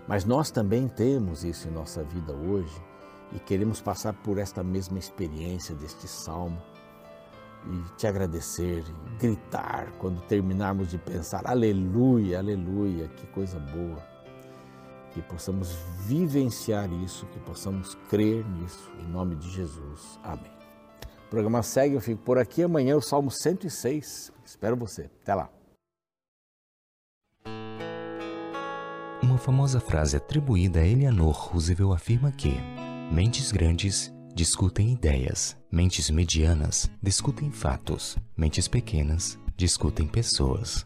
Mas 0.08 0.24
nós 0.24 0.52
também 0.52 0.88
temos 0.88 1.44
isso 1.44 1.68
em 1.68 1.72
nossa 1.72 2.04
vida 2.04 2.32
hoje 2.34 2.80
e 3.32 3.40
queremos 3.40 3.82
passar 3.82 4.14
por 4.14 4.38
esta 4.38 4.64
mesma 4.64 5.00
experiência 5.00 5.76
deste 5.76 6.08
salmo 6.08 6.62
e 7.68 7.98
te 7.98 8.06
agradecer, 8.08 8.84
e 8.88 9.18
gritar 9.18 9.92
quando 9.98 10.22
terminarmos 10.22 10.90
de 10.90 10.98
pensar, 10.98 11.48
aleluia, 11.48 12.40
aleluia, 12.40 13.08
que 13.08 13.26
coisa 13.28 13.60
boa. 13.60 14.04
Que 15.12 15.22
possamos 15.22 15.74
vivenciar 16.02 16.92
isso, 16.92 17.26
que 17.28 17.40
possamos 17.40 17.96
crer 18.10 18.46
nisso, 18.46 18.92
em 19.00 19.08
nome 19.08 19.36
de 19.36 19.50
Jesus. 19.50 20.20
Amém. 20.24 20.52
O 21.26 21.30
programa 21.30 21.64
segue, 21.64 21.96
eu 21.96 22.02
fico 22.02 22.22
por 22.22 22.38
aqui. 22.38 22.62
Amanhã 22.62 22.96
o 22.96 23.02
Salmo 23.02 23.32
106. 23.32 24.32
Espero 24.46 24.76
você. 24.76 25.10
Até 25.22 25.34
lá. 25.34 25.50
Uma 29.24 29.38
famosa 29.38 29.80
frase 29.80 30.18
atribuída 30.18 30.82
a 30.82 30.88
Eleanor 30.88 31.34
Roosevelt 31.34 31.94
afirma 31.94 32.32
que 32.32 32.60
mentes 33.16 33.50
grandes 33.50 34.14
discutem 34.36 34.92
ideias, 34.92 35.56
mentes 35.72 36.10
medianas 36.10 36.92
discutem 37.02 37.50
fatos, 37.50 38.18
mentes 38.36 38.68
pequenas 38.68 39.40
discutem 39.56 40.06
pessoas. 40.06 40.86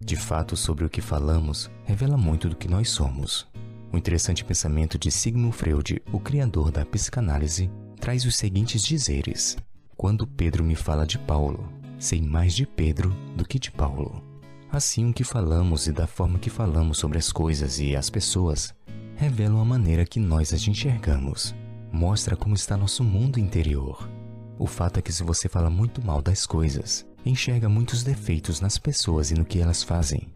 De 0.00 0.14
fato, 0.14 0.56
sobre 0.56 0.84
o 0.84 0.88
que 0.88 1.00
falamos 1.00 1.68
revela 1.84 2.16
muito 2.16 2.48
do 2.48 2.54
que 2.54 2.68
nós 2.68 2.90
somos. 2.90 3.48
O 3.92 3.98
interessante 3.98 4.44
pensamento 4.44 4.96
de 4.96 5.10
Sigmund 5.10 5.52
Freud, 5.52 6.00
o 6.12 6.20
criador 6.20 6.70
da 6.70 6.84
psicanálise, 6.84 7.68
traz 7.98 8.24
os 8.24 8.36
seguintes 8.36 8.80
dizeres: 8.80 9.56
Quando 9.96 10.28
Pedro 10.28 10.62
me 10.62 10.76
fala 10.76 11.04
de 11.04 11.18
Paulo, 11.18 11.68
sei 11.98 12.22
mais 12.22 12.54
de 12.54 12.64
Pedro 12.64 13.10
do 13.36 13.44
que 13.44 13.58
de 13.58 13.72
Paulo. 13.72 14.22
Assim, 14.70 15.10
o 15.10 15.12
que 15.12 15.24
falamos 15.24 15.88
e 15.88 15.92
da 15.92 16.06
forma 16.06 16.38
que 16.38 16.50
falamos 16.50 16.98
sobre 16.98 17.18
as 17.18 17.32
coisas 17.32 17.80
e 17.80 17.96
as 17.96 18.08
pessoas 18.08 18.72
revelam 19.16 19.60
a 19.60 19.64
maneira 19.64 20.06
que 20.06 20.20
nós 20.20 20.52
as 20.52 20.64
enxergamos 20.68 21.52
mostra 21.94 22.36
como 22.36 22.56
está 22.56 22.76
nosso 22.76 23.04
mundo 23.04 23.38
interior. 23.38 24.10
O 24.58 24.66
fato 24.66 24.98
é 24.98 25.02
que 25.02 25.12
se 25.12 25.22
você 25.22 25.48
fala 25.48 25.70
muito 25.70 26.04
mal 26.04 26.20
das 26.20 26.44
coisas, 26.44 27.06
enxerga 27.24 27.68
muitos 27.68 28.02
defeitos 28.02 28.60
nas 28.60 28.76
pessoas 28.76 29.30
e 29.30 29.34
no 29.34 29.44
que 29.44 29.60
elas 29.60 29.84
fazem. 29.84 30.28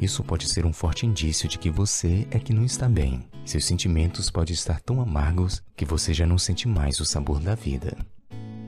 Isso 0.00 0.24
pode 0.24 0.48
ser 0.48 0.66
um 0.66 0.72
forte 0.72 1.06
indício 1.06 1.48
de 1.48 1.56
que 1.56 1.70
você 1.70 2.26
é 2.32 2.38
que 2.40 2.52
não 2.52 2.64
está 2.64 2.88
bem. 2.88 3.22
Seus 3.44 3.64
sentimentos 3.64 4.28
podem 4.28 4.52
estar 4.52 4.80
tão 4.80 5.00
amargos 5.00 5.62
que 5.76 5.84
você 5.84 6.12
já 6.12 6.26
não 6.26 6.36
sente 6.36 6.66
mais 6.66 6.98
o 6.98 7.04
sabor 7.04 7.38
da 7.38 7.54
vida. 7.54 7.96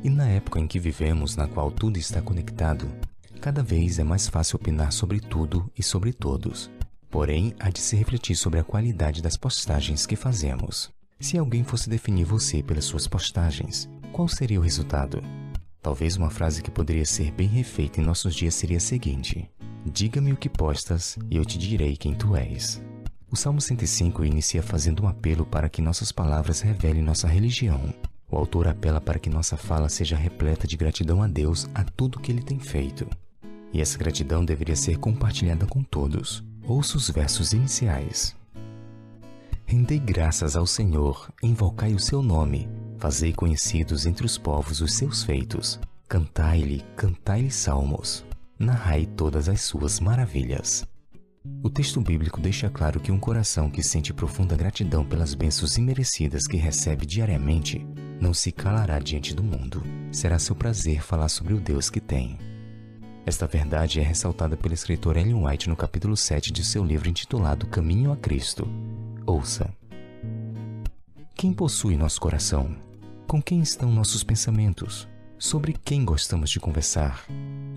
E 0.04 0.08
na 0.08 0.28
época 0.28 0.60
em 0.60 0.68
que 0.68 0.78
vivemos, 0.78 1.34
na 1.34 1.48
qual 1.48 1.70
tudo 1.72 1.98
está 1.98 2.22
conectado, 2.22 2.88
cada 3.40 3.62
vez 3.62 3.98
é 3.98 4.04
mais 4.04 4.28
fácil 4.28 4.56
opinar 4.56 4.92
sobre 4.92 5.18
tudo 5.18 5.68
e 5.76 5.82
sobre 5.82 6.12
todos. 6.12 6.70
Porém, 7.10 7.54
há 7.58 7.70
de 7.70 7.80
se 7.80 7.96
refletir 7.96 8.36
sobre 8.36 8.60
a 8.60 8.64
qualidade 8.64 9.20
das 9.20 9.36
postagens 9.36 10.06
que 10.06 10.14
fazemos. 10.14 10.94
Se 11.18 11.38
alguém 11.38 11.64
fosse 11.64 11.88
definir 11.88 12.24
você 12.24 12.62
pelas 12.62 12.84
suas 12.84 13.08
postagens, 13.08 13.88
qual 14.12 14.28
seria 14.28 14.60
o 14.60 14.62
resultado? 14.62 15.22
Talvez 15.80 16.16
uma 16.16 16.28
frase 16.28 16.62
que 16.62 16.70
poderia 16.70 17.06
ser 17.06 17.30
bem 17.32 17.48
refeita 17.48 18.00
em 18.00 18.04
nossos 18.04 18.34
dias 18.34 18.54
seria 18.54 18.76
a 18.76 18.80
seguinte: 18.80 19.50
Diga-me 19.84 20.32
o 20.32 20.36
que 20.36 20.48
postas 20.48 21.18
e 21.30 21.36
eu 21.36 21.44
te 21.44 21.56
direi 21.56 21.96
quem 21.96 22.14
tu 22.14 22.36
és. 22.36 22.82
O 23.30 23.36
Salmo 23.36 23.60
105 23.60 24.24
inicia 24.24 24.62
fazendo 24.62 25.04
um 25.04 25.08
apelo 25.08 25.46
para 25.46 25.70
que 25.70 25.80
nossas 25.80 26.12
palavras 26.12 26.60
revelem 26.60 27.02
nossa 27.02 27.26
religião. 27.26 27.94
O 28.30 28.36
autor 28.36 28.68
apela 28.68 29.00
para 29.00 29.18
que 29.18 29.30
nossa 29.30 29.56
fala 29.56 29.88
seja 29.88 30.16
repleta 30.16 30.66
de 30.66 30.76
gratidão 30.76 31.22
a 31.22 31.26
Deus 31.26 31.66
a 31.74 31.82
tudo 31.82 32.20
que 32.20 32.30
ele 32.30 32.42
tem 32.42 32.58
feito. 32.58 33.08
E 33.72 33.80
essa 33.80 33.96
gratidão 33.96 34.44
deveria 34.44 34.76
ser 34.76 34.98
compartilhada 34.98 35.66
com 35.66 35.82
todos. 35.82 36.44
Ouça 36.66 36.98
os 36.98 37.08
versos 37.08 37.52
iniciais. 37.52 38.36
Rendei 39.68 39.98
graças 39.98 40.54
ao 40.54 40.64
Senhor, 40.64 41.28
invocai 41.42 41.92
o 41.92 41.98
seu 41.98 42.22
nome, 42.22 42.68
fazei 42.98 43.32
conhecidos 43.32 44.06
entre 44.06 44.24
os 44.24 44.38
povos 44.38 44.80
os 44.80 44.94
seus 44.94 45.24
feitos. 45.24 45.80
Cantai-lhe, 46.08 46.84
cantai-lhe 46.96 47.50
salmos, 47.50 48.24
narrai 48.56 49.06
todas 49.06 49.48
as 49.48 49.62
suas 49.62 49.98
maravilhas. 49.98 50.86
O 51.64 51.68
texto 51.68 52.00
bíblico 52.00 52.40
deixa 52.40 52.70
claro 52.70 53.00
que 53.00 53.10
um 53.10 53.18
coração 53.18 53.68
que 53.68 53.82
sente 53.82 54.14
profunda 54.14 54.56
gratidão 54.56 55.04
pelas 55.04 55.34
bênçãos 55.34 55.76
imerecidas 55.76 56.46
que 56.46 56.56
recebe 56.56 57.04
diariamente 57.04 57.84
não 58.20 58.32
se 58.32 58.52
calará 58.52 59.00
diante 59.00 59.34
do 59.34 59.42
mundo. 59.42 59.82
Será 60.12 60.38
seu 60.38 60.54
prazer 60.54 61.02
falar 61.02 61.28
sobre 61.28 61.54
o 61.54 61.60
Deus 61.60 61.90
que 61.90 62.00
tem. 62.00 62.38
Esta 63.26 63.48
verdade 63.48 63.98
é 63.98 64.02
ressaltada 64.04 64.56
pelo 64.56 64.74
escritor 64.74 65.16
Ellen 65.16 65.44
White 65.44 65.68
no 65.68 65.74
capítulo 65.74 66.16
7 66.16 66.52
de 66.52 66.64
seu 66.64 66.84
livro 66.84 67.08
intitulado 67.08 67.66
Caminho 67.66 68.12
a 68.12 68.16
Cristo. 68.16 68.68
Ouça. 69.26 69.68
Quem 71.34 71.52
possui 71.52 71.96
nosso 71.96 72.20
coração? 72.20 72.76
Com 73.26 73.42
quem 73.42 73.60
estão 73.60 73.90
nossos 73.90 74.22
pensamentos? 74.22 75.08
Sobre 75.36 75.72
quem 75.72 76.04
gostamos 76.04 76.48
de 76.48 76.60
conversar? 76.60 77.26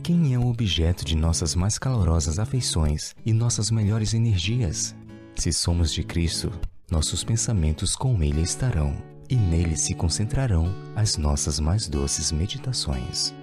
Quem 0.04 0.36
é 0.36 0.38
o 0.38 0.48
objeto 0.48 1.04
de 1.04 1.16
nossas 1.16 1.56
mais 1.56 1.80
calorosas 1.80 2.38
afeições 2.38 3.16
e 3.26 3.34
nossas 3.34 3.72
melhores 3.72 4.14
energias? 4.14 4.96
Se 5.36 5.52
somos 5.52 5.92
de 5.92 6.04
Cristo, 6.04 6.52
nossos 6.90 7.24
pensamentos 7.24 7.96
com 7.96 8.22
Ele 8.22 8.42
estarão, 8.42 8.96
e 9.28 9.36
nele 9.36 9.76
se 9.76 9.96
concentrarão 9.96 10.74
as 10.96 11.18
nossas 11.18 11.60
mais 11.60 11.88
doces 11.88 12.32
meditações. 12.32 13.34